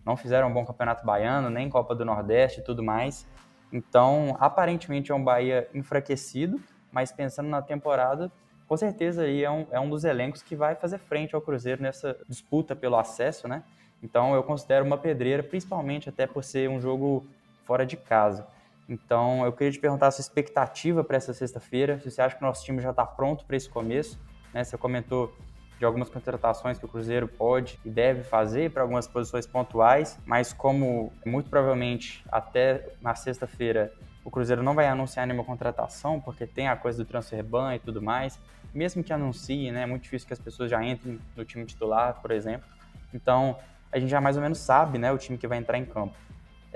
não 0.06 0.16
fizeram 0.16 0.48
um 0.48 0.52
bom 0.52 0.64
campeonato 0.64 1.04
baiano, 1.04 1.50
nem 1.50 1.68
Copa 1.68 1.94
do 1.94 2.04
Nordeste 2.04 2.60
e 2.60 2.62
tudo 2.62 2.84
mais. 2.84 3.26
Então, 3.72 4.36
aparentemente 4.38 5.10
é 5.10 5.14
um 5.14 5.24
Bahia 5.24 5.68
enfraquecido, 5.74 6.60
mas 6.92 7.10
pensando 7.10 7.48
na 7.48 7.60
temporada, 7.60 8.30
com 8.68 8.76
certeza 8.76 9.22
aí 9.22 9.42
é 9.42 9.50
um, 9.50 9.66
é 9.72 9.80
um 9.80 9.90
dos 9.90 10.04
elencos 10.04 10.42
que 10.42 10.54
vai 10.54 10.76
fazer 10.76 10.98
frente 10.98 11.34
ao 11.34 11.40
Cruzeiro 11.40 11.82
nessa 11.82 12.16
disputa 12.28 12.76
pelo 12.76 12.96
acesso, 12.96 13.48
né? 13.48 13.64
Então 14.00 14.34
eu 14.34 14.42
considero 14.44 14.84
uma 14.84 14.98
pedreira, 14.98 15.42
principalmente 15.42 16.08
até 16.08 16.26
por 16.26 16.44
ser 16.44 16.70
um 16.70 16.80
jogo 16.80 17.26
fora 17.64 17.84
de 17.84 17.96
casa. 17.96 18.46
Então, 18.88 19.44
eu 19.44 19.52
queria 19.52 19.72
te 19.72 19.78
perguntar 19.78 20.08
a 20.08 20.10
sua 20.10 20.22
expectativa 20.22 21.02
para 21.02 21.16
essa 21.16 21.32
sexta-feira, 21.32 21.98
se 22.00 22.10
você 22.10 22.20
acha 22.20 22.36
que 22.36 22.42
o 22.42 22.46
nosso 22.46 22.64
time 22.64 22.82
já 22.82 22.90
está 22.90 23.06
pronto 23.06 23.44
para 23.44 23.56
esse 23.56 23.68
começo. 23.68 24.18
Né? 24.52 24.62
Você 24.62 24.76
comentou 24.76 25.34
de 25.78 25.84
algumas 25.84 26.08
contratações 26.08 26.78
que 26.78 26.84
o 26.84 26.88
Cruzeiro 26.88 27.26
pode 27.26 27.78
e 27.84 27.90
deve 27.90 28.22
fazer 28.22 28.70
para 28.70 28.82
algumas 28.82 29.06
posições 29.06 29.46
pontuais, 29.46 30.18
mas 30.24 30.52
como 30.52 31.12
muito 31.26 31.50
provavelmente 31.50 32.24
até 32.30 32.94
na 33.00 33.14
sexta-feira 33.14 33.92
o 34.24 34.30
Cruzeiro 34.30 34.62
não 34.62 34.74
vai 34.74 34.86
anunciar 34.86 35.26
nenhuma 35.26 35.44
contratação, 35.44 36.20
porque 36.20 36.46
tem 36.46 36.68
a 36.68 36.76
coisa 36.76 36.96
do 36.96 37.04
transfer 37.06 37.42
ban 37.44 37.74
e 37.74 37.78
tudo 37.78 38.00
mais, 38.00 38.40
mesmo 38.72 39.04
que 39.04 39.12
anuncie, 39.12 39.70
né, 39.70 39.82
é 39.82 39.86
muito 39.86 40.04
difícil 40.04 40.26
que 40.26 40.32
as 40.32 40.38
pessoas 40.38 40.70
já 40.70 40.82
entrem 40.82 41.20
no 41.36 41.44
time 41.44 41.64
titular, 41.66 42.20
por 42.22 42.30
exemplo. 42.30 42.66
Então, 43.12 43.58
a 43.92 43.98
gente 43.98 44.08
já 44.08 44.20
mais 44.20 44.36
ou 44.36 44.42
menos 44.42 44.58
sabe, 44.58 44.96
né, 44.96 45.12
o 45.12 45.18
time 45.18 45.36
que 45.36 45.46
vai 45.46 45.58
entrar 45.58 45.76
em 45.76 45.84
campo. 45.84 46.14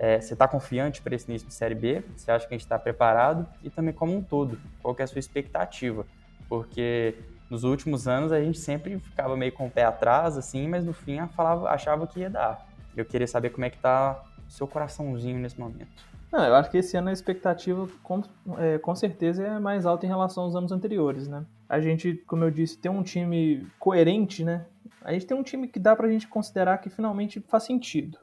É, 0.01 0.21
você 0.21 0.33
está 0.33 0.47
confiante 0.47 1.03
para 1.03 1.17
esse 1.17 1.29
início 1.29 1.49
de 1.49 1.53
Série 1.53 1.75
B? 1.75 2.05
Você 2.17 2.31
acha 2.31 2.47
que 2.47 2.55
a 2.55 2.57
gente 2.57 2.65
está 2.65 2.79
preparado? 2.79 3.45
E 3.65 3.69
também 3.69 3.93
como 3.93 4.17
um 4.17 4.23
todo, 4.23 4.57
qual 4.81 4.95
é 4.97 5.03
a 5.03 5.07
sua 5.09 5.19
expectativa? 5.19 6.07
Porque 6.49 7.17
nos 7.51 7.65
últimos 7.65 8.07
anos 8.07 8.31
a 8.31 8.41
gente 8.41 8.61
sempre 8.61 9.01
ficava 9.01 9.37
meio 9.37 9.53
com 9.53 9.67
o 9.67 9.71
pé 9.71 9.85
atrás, 9.85 10.39
assim, 10.39 10.69
mas 10.69 10.85
no 10.85 10.93
fim 10.93 11.19
falava, 11.35 11.69
achava 11.69 12.07
que 12.07 12.21
ia 12.21 12.31
dar. 12.31 12.65
Eu 12.97 13.05
queria 13.05 13.27
saber 13.27 13.51
como 13.51 13.65
é 13.65 13.71
que 13.71 13.77
está 13.77 14.23
o 14.47 14.51
seu 14.51 14.69
coraçãozinho 14.69 15.41
nesse 15.41 15.59
momento. 15.59 15.89
Não, 16.31 16.45
eu 16.45 16.55
acho 16.55 16.71
que 16.71 16.79
esse 16.79 16.97
ano 16.97 17.09
a 17.09 17.13
expectativa 17.13 17.89
com, 18.03 18.23
é, 18.59 18.79
com 18.79 18.95
certeza 18.95 19.43
é 19.43 19.59
mais 19.59 19.85
alta 19.85 20.07
em 20.07 20.09
relação 20.09 20.45
aos 20.45 20.55
anos 20.55 20.71
anteriores, 20.71 21.27
né? 21.27 21.45
A 21.69 21.81
gente, 21.81 22.15
como 22.27 22.45
eu 22.45 22.51
disse, 22.53 22.79
tem 22.79 22.91
um 22.91 23.03
time 23.03 23.67
coerente, 23.81 24.45
né? 24.45 24.65
A 25.03 25.13
gente 25.13 25.27
tem 25.27 25.37
um 25.37 25.43
time 25.43 25.67
que 25.67 25.81
dá 25.81 25.97
pra 25.97 26.09
gente 26.09 26.29
considerar 26.29 26.79
que 26.79 26.89
finalmente 26.89 27.41
faz 27.49 27.65
sentido. 27.65 28.19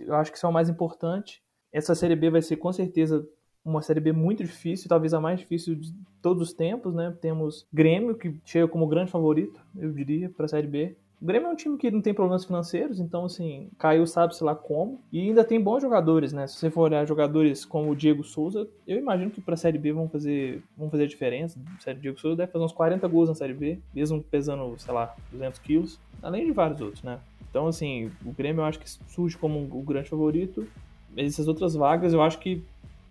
Eu 0.00 0.14
acho 0.14 0.30
que 0.30 0.36
isso 0.36 0.46
é 0.46 0.48
o 0.48 0.52
mais 0.52 0.68
importante. 0.68 1.42
Essa 1.72 1.94
Série 1.94 2.16
B 2.16 2.30
vai 2.30 2.42
ser 2.42 2.56
com 2.56 2.72
certeza 2.72 3.26
uma 3.64 3.80
Série 3.80 4.00
B 4.00 4.12
muito 4.12 4.42
difícil, 4.42 4.88
talvez 4.88 5.14
a 5.14 5.20
mais 5.20 5.38
difícil 5.38 5.74
de 5.74 5.92
todos 6.20 6.42
os 6.42 6.52
tempos, 6.52 6.94
né? 6.94 7.14
Temos 7.20 7.66
Grêmio, 7.72 8.16
que 8.16 8.34
chega 8.44 8.66
como 8.66 8.86
grande 8.86 9.10
favorito, 9.10 9.60
eu 9.76 9.92
diria, 9.92 10.28
para 10.28 10.46
a 10.46 10.48
Série 10.48 10.66
B. 10.66 10.96
O 11.20 11.24
Grêmio 11.24 11.46
é 11.46 11.52
um 11.52 11.54
time 11.54 11.78
que 11.78 11.88
não 11.88 12.00
tem 12.00 12.12
problemas 12.12 12.44
financeiros, 12.44 12.98
então, 12.98 13.24
assim, 13.24 13.70
caiu 13.78 14.04
sabe-se 14.08 14.42
lá 14.42 14.56
como. 14.56 15.00
E 15.12 15.20
ainda 15.20 15.44
tem 15.44 15.60
bons 15.60 15.80
jogadores, 15.80 16.32
né? 16.32 16.48
Se 16.48 16.56
você 16.56 16.68
for 16.68 16.82
olhar 16.82 17.06
jogadores 17.06 17.64
como 17.64 17.92
o 17.92 17.94
Diego 17.94 18.24
Souza, 18.24 18.68
eu 18.88 18.98
imagino 18.98 19.30
que 19.30 19.40
para 19.40 19.54
a 19.54 19.56
Série 19.56 19.78
B 19.78 19.92
vão 19.92 20.08
fazer, 20.08 20.64
vão 20.76 20.90
fazer 20.90 21.04
a 21.04 21.06
diferença. 21.06 21.60
O 21.86 21.94
Diego 21.94 22.18
Souza 22.18 22.38
deve 22.38 22.50
fazer 22.50 22.64
uns 22.64 22.72
40 22.72 23.06
gols 23.06 23.28
na 23.28 23.36
Série 23.36 23.54
B, 23.54 23.78
mesmo 23.94 24.20
pesando, 24.20 24.74
sei 24.80 24.92
lá, 24.92 25.14
200 25.30 25.60
quilos. 25.60 26.00
Além 26.20 26.44
de 26.44 26.50
vários 26.50 26.80
outros, 26.80 27.04
né? 27.04 27.20
Então, 27.52 27.66
assim, 27.66 28.10
o 28.24 28.32
Grêmio 28.32 28.62
eu 28.62 28.64
acho 28.64 28.78
que 28.78 28.88
surge 28.88 29.36
como 29.36 29.58
o 29.58 29.82
grande 29.82 30.08
favorito. 30.08 30.66
Mas 31.14 31.34
essas 31.34 31.46
outras 31.46 31.74
vagas 31.74 32.14
eu 32.14 32.22
acho 32.22 32.38
que 32.38 32.64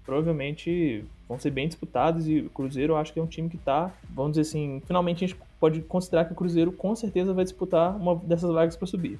provavelmente 0.03 1.05
vão 1.29 1.37
ser 1.37 1.51
bem 1.51 1.67
disputadas 1.67 2.27
e 2.27 2.39
o 2.39 2.49
Cruzeiro 2.49 2.93
eu 2.93 2.97
acho 2.97 3.13
que 3.13 3.19
é 3.19 3.23
um 3.23 3.27
time 3.27 3.47
que 3.47 3.57
tá, 3.59 3.93
vamos 4.09 4.31
dizer 4.31 4.41
assim, 4.41 4.81
finalmente 4.87 5.23
a 5.23 5.27
gente 5.27 5.39
pode 5.59 5.81
considerar 5.81 6.25
que 6.25 6.33
o 6.33 6.35
Cruzeiro 6.35 6.71
com 6.71 6.95
certeza 6.95 7.35
vai 7.35 7.43
disputar 7.43 7.95
uma 7.95 8.15
dessas 8.15 8.51
vagas 8.51 8.75
para 8.75 8.87
subir. 8.87 9.19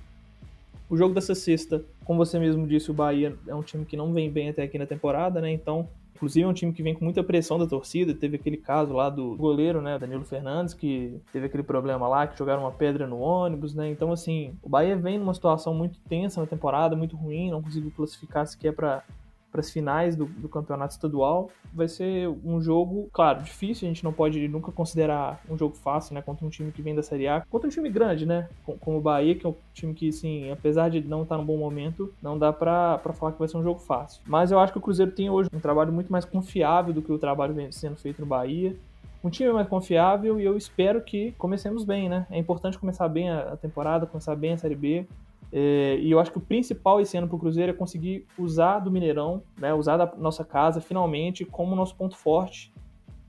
O 0.89 0.97
jogo 0.97 1.13
dessa 1.13 1.35
sexta, 1.35 1.85
como 2.03 2.17
você 2.17 2.39
mesmo 2.39 2.65
disse, 2.65 2.89
o 2.89 2.93
Bahia 2.95 3.37
é 3.47 3.53
um 3.53 3.61
time 3.61 3.85
que 3.85 3.95
não 3.95 4.11
vem 4.11 4.29
bem 4.31 4.49
até 4.49 4.63
aqui 4.63 4.79
na 4.79 4.87
temporada, 4.87 5.39
né? 5.39 5.51
Então 5.51 5.87
Inclusive 6.21 6.45
é 6.45 6.47
um 6.47 6.53
time 6.53 6.71
que 6.71 6.83
vem 6.83 6.93
com 6.93 7.03
muita 7.03 7.23
pressão 7.23 7.57
da 7.57 7.65
torcida. 7.65 8.13
Teve 8.13 8.35
aquele 8.35 8.55
caso 8.55 8.93
lá 8.93 9.09
do 9.09 9.35
goleiro, 9.35 9.81
né, 9.81 9.97
Danilo 9.97 10.23
Fernandes, 10.23 10.75
que 10.75 11.19
teve 11.33 11.47
aquele 11.47 11.63
problema 11.63 12.07
lá, 12.07 12.27
que 12.27 12.37
jogaram 12.37 12.61
uma 12.61 12.71
pedra 12.71 13.07
no 13.07 13.19
ônibus, 13.19 13.73
né? 13.73 13.89
Então, 13.89 14.11
assim, 14.11 14.53
o 14.61 14.69
Bahia 14.69 14.95
vem 14.95 15.17
numa 15.17 15.33
situação 15.33 15.73
muito 15.73 15.97
tensa 16.07 16.39
na 16.39 16.45
temporada, 16.45 16.95
muito 16.95 17.15
ruim, 17.15 17.49
não 17.49 17.59
conseguiu 17.59 17.91
classificar 17.97 18.45
sequer 18.45 18.71
para 18.71 19.03
para 19.51 19.61
as 19.61 19.69
finais 19.69 20.15
do, 20.15 20.25
do, 20.25 20.47
campeonato 20.47 20.93
estadual. 20.93 21.49
Vai 21.73 21.87
ser 21.87 22.29
um 22.43 22.61
jogo, 22.61 23.09
claro, 23.11 23.43
difícil, 23.43 23.87
a 23.87 23.89
gente 23.89 24.03
não 24.03 24.13
pode 24.13 24.47
nunca 24.47 24.71
considerar 24.71 25.41
um 25.49 25.57
jogo 25.57 25.75
fácil, 25.75 26.15
né, 26.15 26.21
contra 26.21 26.45
um 26.45 26.49
time 26.49 26.71
que 26.71 26.81
vem 26.81 26.95
da 26.95 27.03
Série 27.03 27.27
A, 27.27 27.41
contra 27.49 27.67
um 27.67 27.71
time 27.71 27.89
grande, 27.89 28.25
né, 28.25 28.49
como 28.79 28.97
o 28.97 29.01
Bahia, 29.01 29.35
que 29.35 29.45
é 29.45 29.49
um 29.49 29.55
time 29.73 29.93
que, 29.93 30.09
assim, 30.09 30.49
apesar 30.51 30.89
de 30.89 31.01
não 31.01 31.23
estar 31.23 31.37
no 31.37 31.43
bom 31.43 31.57
momento, 31.57 32.13
não 32.21 32.37
dá 32.37 32.53
para 32.53 32.99
falar 33.13 33.33
que 33.33 33.39
vai 33.39 33.47
ser 33.47 33.57
um 33.57 33.63
jogo 33.63 33.79
fácil. 33.79 34.21
Mas 34.25 34.51
eu 34.51 34.59
acho 34.59 34.71
que 34.71 34.79
o 34.79 34.81
Cruzeiro 34.81 35.11
tem 35.11 35.29
hoje 35.29 35.49
um 35.53 35.59
trabalho 35.59 35.91
muito 35.91 36.11
mais 36.11 36.25
confiável 36.25 36.93
do 36.93 37.01
que 37.01 37.11
o 37.11 37.17
trabalho 37.17 37.53
vem 37.53 37.71
sendo 37.71 37.97
feito 37.97 38.21
no 38.21 38.25
Bahia 38.25 38.75
um 39.23 39.29
time 39.29 39.51
mais 39.51 39.67
confiável 39.67 40.39
e 40.39 40.45
eu 40.45 40.57
espero 40.57 41.01
que 41.01 41.31
comecemos 41.37 41.83
bem, 41.83 42.09
né? 42.09 42.25
É 42.29 42.39
importante 42.39 42.79
começar 42.79 43.07
bem 43.07 43.29
a 43.29 43.55
temporada, 43.55 44.05
começar 44.05 44.35
bem 44.35 44.53
a 44.53 44.57
Série 44.57 44.75
B. 44.75 45.05
É, 45.51 45.97
e 45.99 46.09
eu 46.09 46.19
acho 46.19 46.31
que 46.31 46.37
o 46.37 46.41
principal 46.41 47.01
esse 47.01 47.17
ano 47.17 47.27
para 47.27 47.35
o 47.35 47.39
Cruzeiro 47.39 47.71
é 47.71 47.75
conseguir 47.75 48.25
usar 48.37 48.79
do 48.79 48.89
Mineirão, 48.89 49.43
né, 49.57 49.73
usar 49.73 49.97
da 49.97 50.11
nossa 50.17 50.45
casa 50.45 50.79
finalmente 50.79 51.43
como 51.43 51.75
nosso 51.75 51.95
ponto 51.95 52.15
forte, 52.15 52.73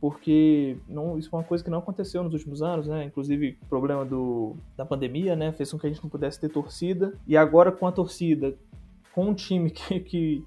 porque 0.00 0.76
não, 0.88 1.18
isso 1.18 1.30
foi 1.30 1.40
uma 1.40 1.46
coisa 1.46 1.62
que 1.62 1.70
não 1.70 1.78
aconteceu 1.78 2.24
nos 2.24 2.32
últimos 2.32 2.60
anos, 2.60 2.88
né? 2.88 3.04
Inclusive 3.04 3.56
o 3.62 3.66
problema 3.66 4.04
do, 4.04 4.56
da 4.76 4.84
pandemia, 4.84 5.36
né, 5.36 5.52
fez 5.52 5.70
com 5.70 5.78
que 5.78 5.86
a 5.86 5.90
gente 5.90 6.02
não 6.02 6.10
pudesse 6.10 6.40
ter 6.40 6.48
torcida. 6.48 7.12
E 7.24 7.36
agora 7.36 7.70
com 7.70 7.86
a 7.86 7.92
torcida 7.92 8.56
com 9.14 9.26
um 9.26 9.34
time 9.34 9.70
que, 9.70 10.00
que, 10.00 10.44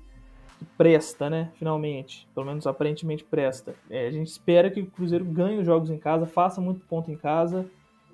que 0.59 0.65
presta, 0.77 1.29
né? 1.29 1.51
Finalmente, 1.55 2.27
pelo 2.35 2.45
menos 2.45 2.67
aparentemente 2.67 3.23
presta. 3.23 3.75
É, 3.89 4.07
a 4.07 4.11
gente 4.11 4.27
espera 4.27 4.69
que 4.69 4.81
o 4.81 4.87
Cruzeiro 4.87 5.23
ganhe 5.23 5.57
os 5.59 5.65
jogos 5.65 5.89
em 5.89 5.97
casa, 5.97 6.25
faça 6.25 6.59
muito 6.59 6.85
ponto 6.85 7.09
em 7.09 7.15
casa, 7.15 7.65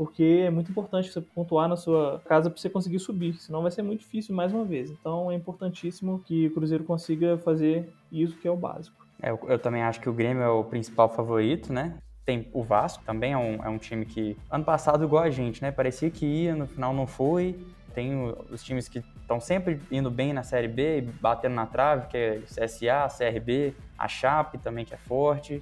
porque 0.02 0.46
é 0.48 0.50
muito 0.50 0.72
importante 0.72 1.12
você 1.12 1.22
pontuar 1.22 1.70
na 1.70 1.76
sua 1.76 2.20
casa 2.26 2.50
para 2.50 2.60
você 2.60 2.68
conseguir 2.68 2.98
subir, 2.98 3.36
senão 3.36 3.62
vai 3.62 3.70
ser 3.70 3.84
muito 3.84 4.00
difícil 4.00 4.34
mais 4.34 4.52
uma 4.52 4.66
vez. 4.66 4.90
Então 4.90 5.32
é 5.32 5.36
importantíssimo 5.36 6.18
que 6.26 6.48
o 6.48 6.54
Cruzeiro 6.56 6.84
consiga 6.84 7.38
fazer 7.38 7.88
isso 8.12 8.36
que 8.36 8.48
é 8.48 8.52
o 8.52 8.58
básico. 8.58 8.96
É, 9.22 9.30
eu, 9.30 9.40
eu, 9.48 9.60
também 9.60 9.84
acho 9.84 10.02
que 10.02 10.10
o 10.10 10.14
Grêmio 10.14 10.42
é 10.42 10.50
o 10.50 10.64
principal 10.64 11.08
favorito, 11.08 11.72
né? 11.72 12.00
Tem 12.26 12.50
o 12.52 12.64
Vasco, 12.64 13.04
também 13.06 13.34
é 13.34 13.38
um, 13.38 13.64
é 13.64 13.70
um 13.70 13.78
time 13.78 14.04
que, 14.04 14.36
ano 14.50 14.66
passado, 14.66 15.04
igual 15.04 15.24
a 15.24 15.30
gente, 15.30 15.62
né? 15.62 15.70
Parecia 15.70 16.10
que 16.10 16.26
ia, 16.26 16.56
no 16.56 16.66
final 16.66 16.96
não 16.96 17.06
foi. 17.06 17.64
Tem 17.94 18.12
os 18.50 18.64
times 18.64 18.90
que 18.90 19.04
estão 19.22 19.40
sempre 19.40 19.80
indo 19.92 20.10
bem 20.10 20.34
na 20.34 20.42
Série 20.42 20.68
B, 20.68 21.10
batendo 21.22 21.54
na 21.54 21.68
trave, 21.68 22.08
que 22.08 22.18
é 22.18 22.40
CSA, 22.40 23.08
CRB, 23.16 23.76
a 23.96 24.08
Chape 24.08 24.58
também, 24.58 24.84
que 24.84 24.96
é 24.96 24.98
forte 24.98 25.62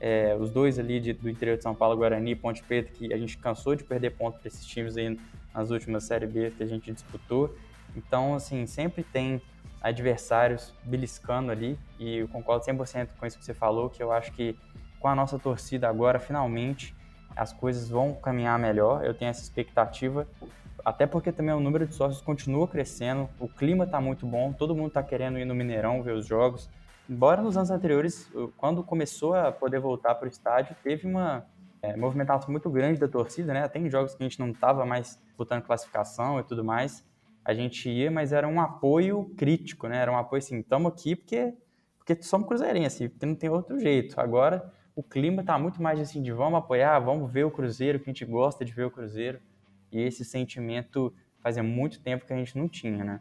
é, 0.00 0.34
os 0.40 0.50
dois 0.50 0.78
ali 0.78 0.98
de, 0.98 1.12
do 1.12 1.28
interior 1.28 1.56
de 1.56 1.62
São 1.62 1.74
Paulo, 1.74 1.96
Guarani 1.96 2.32
e 2.32 2.36
Ponte 2.36 2.62
Preta, 2.62 2.90
que 2.90 3.12
a 3.12 3.18
gente 3.18 3.36
cansou 3.36 3.74
de 3.74 3.84
perder 3.84 4.10
ponto 4.10 4.38
para 4.38 4.48
esses 4.48 4.64
times 4.64 4.96
aí 4.96 5.18
nas 5.54 5.70
últimas 5.70 6.04
Série 6.04 6.26
B 6.26 6.50
que 6.56 6.62
a 6.62 6.66
gente 6.66 6.90
disputou. 6.90 7.54
Então, 7.94 8.34
assim, 8.34 8.66
sempre 8.66 9.02
tem 9.02 9.42
adversários 9.82 10.74
beliscando 10.84 11.50
ali 11.50 11.78
e 11.98 12.18
eu 12.18 12.28
concordo 12.28 12.64
100% 12.64 13.08
com 13.18 13.26
isso 13.26 13.38
que 13.38 13.44
você 13.44 13.54
falou, 13.54 13.90
que 13.90 14.02
eu 14.02 14.12
acho 14.12 14.32
que 14.32 14.56
com 14.98 15.08
a 15.08 15.14
nossa 15.14 15.38
torcida 15.38 15.88
agora, 15.88 16.18
finalmente, 16.18 16.94
as 17.34 17.52
coisas 17.52 17.88
vão 17.88 18.14
caminhar 18.14 18.58
melhor. 18.58 19.04
Eu 19.04 19.14
tenho 19.14 19.30
essa 19.30 19.42
expectativa, 19.42 20.26
até 20.84 21.06
porque 21.06 21.32
também 21.32 21.54
o 21.54 21.60
número 21.60 21.86
de 21.86 21.94
sócios 21.94 22.20
continua 22.22 22.68
crescendo, 22.68 23.28
o 23.38 23.48
clima 23.48 23.84
está 23.84 24.00
muito 24.00 24.26
bom, 24.26 24.52
todo 24.52 24.74
mundo 24.74 24.88
está 24.88 25.02
querendo 25.02 25.38
ir 25.38 25.44
no 25.44 25.54
Mineirão 25.54 26.02
ver 26.02 26.12
os 26.12 26.26
jogos. 26.26 26.68
Embora 27.10 27.42
nos 27.42 27.56
anos 27.56 27.72
anteriores, 27.72 28.30
quando 28.56 28.84
começou 28.84 29.34
a 29.34 29.50
poder 29.50 29.80
voltar 29.80 30.14
para 30.14 30.26
o 30.26 30.28
estádio, 30.28 30.76
teve 30.80 31.08
uma 31.08 31.44
é, 31.82 31.96
movimentação 31.96 32.52
muito 32.52 32.70
grande 32.70 33.00
da 33.00 33.08
torcida, 33.08 33.52
né? 33.52 33.66
Tem 33.66 33.90
jogos 33.90 34.14
que 34.14 34.22
a 34.22 34.28
gente 34.28 34.38
não 34.38 34.50
estava 34.50 34.86
mais 34.86 35.20
disputando 35.26 35.62
classificação 35.62 36.38
e 36.38 36.44
tudo 36.44 36.62
mais. 36.62 37.04
A 37.44 37.52
gente 37.52 37.90
ia, 37.90 38.12
mas 38.12 38.32
era 38.32 38.46
um 38.46 38.60
apoio 38.60 39.24
crítico, 39.36 39.88
né? 39.88 39.96
Era 39.96 40.12
um 40.12 40.16
apoio 40.16 40.38
assim, 40.38 40.60
estamos 40.60 40.92
aqui 40.92 41.16
porque, 41.16 41.52
porque 41.98 42.22
somos 42.22 42.46
cruzeirenses, 42.46 42.94
assim, 42.94 43.08
porque 43.08 43.26
não 43.26 43.34
tem 43.34 43.50
outro 43.50 43.76
jeito. 43.80 44.20
Agora 44.20 44.72
o 44.94 45.02
clima 45.02 45.40
está 45.40 45.58
muito 45.58 45.82
mais 45.82 45.98
assim 45.98 46.22
de 46.22 46.30
vamos 46.30 46.60
apoiar, 46.60 47.00
vamos 47.00 47.28
ver 47.28 47.44
o 47.44 47.50
Cruzeiro, 47.50 47.98
que 47.98 48.08
a 48.08 48.12
gente 48.12 48.24
gosta 48.24 48.64
de 48.64 48.72
ver 48.72 48.84
o 48.84 48.90
Cruzeiro. 48.90 49.40
E 49.90 50.00
esse 50.00 50.24
sentimento 50.24 51.12
fazia 51.40 51.64
muito 51.64 52.00
tempo 52.00 52.24
que 52.24 52.32
a 52.32 52.36
gente 52.36 52.56
não 52.56 52.68
tinha, 52.68 53.02
né? 53.02 53.20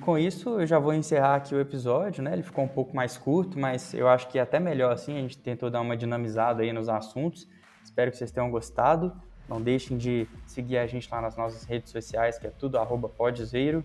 Com 0.00 0.16
isso, 0.16 0.60
eu 0.60 0.66
já 0.66 0.78
vou 0.78 0.94
encerrar 0.94 1.34
aqui 1.34 1.54
o 1.54 1.60
episódio, 1.60 2.22
né? 2.22 2.32
Ele 2.32 2.42
ficou 2.42 2.64
um 2.64 2.68
pouco 2.68 2.96
mais 2.96 3.18
curto, 3.18 3.58
mas 3.58 3.92
eu 3.92 4.08
acho 4.08 4.28
que 4.28 4.38
é 4.38 4.42
até 4.42 4.58
melhor 4.58 4.92
assim. 4.92 5.18
A 5.18 5.20
gente 5.20 5.36
tentou 5.36 5.68
dar 5.70 5.82
uma 5.82 5.94
dinamizada 5.94 6.62
aí 6.62 6.72
nos 6.72 6.88
assuntos. 6.88 7.46
Espero 7.84 8.10
que 8.10 8.16
vocês 8.16 8.30
tenham 8.30 8.50
gostado. 8.50 9.12
Não 9.46 9.60
deixem 9.60 9.98
de 9.98 10.26
seguir 10.46 10.78
a 10.78 10.86
gente 10.86 11.06
lá 11.10 11.20
nas 11.20 11.36
nossas 11.36 11.64
redes 11.64 11.90
sociais, 11.90 12.38
que 12.38 12.46
é 12.46 12.50
tudo 12.50 12.78
arroba 12.78 13.10
podzeiro. 13.10 13.84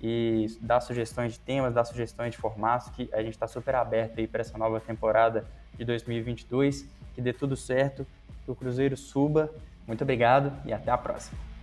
E 0.00 0.46
dar 0.60 0.80
sugestões 0.80 1.32
de 1.32 1.40
temas, 1.40 1.74
dar 1.74 1.84
sugestões 1.84 2.30
de 2.30 2.38
formatos, 2.38 2.90
que 2.90 3.08
a 3.12 3.22
gente 3.22 3.34
está 3.34 3.48
super 3.48 3.74
aberto 3.74 4.20
aí 4.20 4.26
para 4.28 4.42
essa 4.42 4.56
nova 4.56 4.78
temporada 4.78 5.44
de 5.76 5.84
2022. 5.84 6.88
Que 7.12 7.20
dê 7.20 7.32
tudo 7.32 7.56
certo, 7.56 8.06
que 8.44 8.50
o 8.50 8.54
Cruzeiro 8.54 8.96
suba. 8.96 9.50
Muito 9.84 10.02
obrigado 10.02 10.52
e 10.64 10.72
até 10.72 10.92
a 10.92 10.98
próxima. 10.98 11.55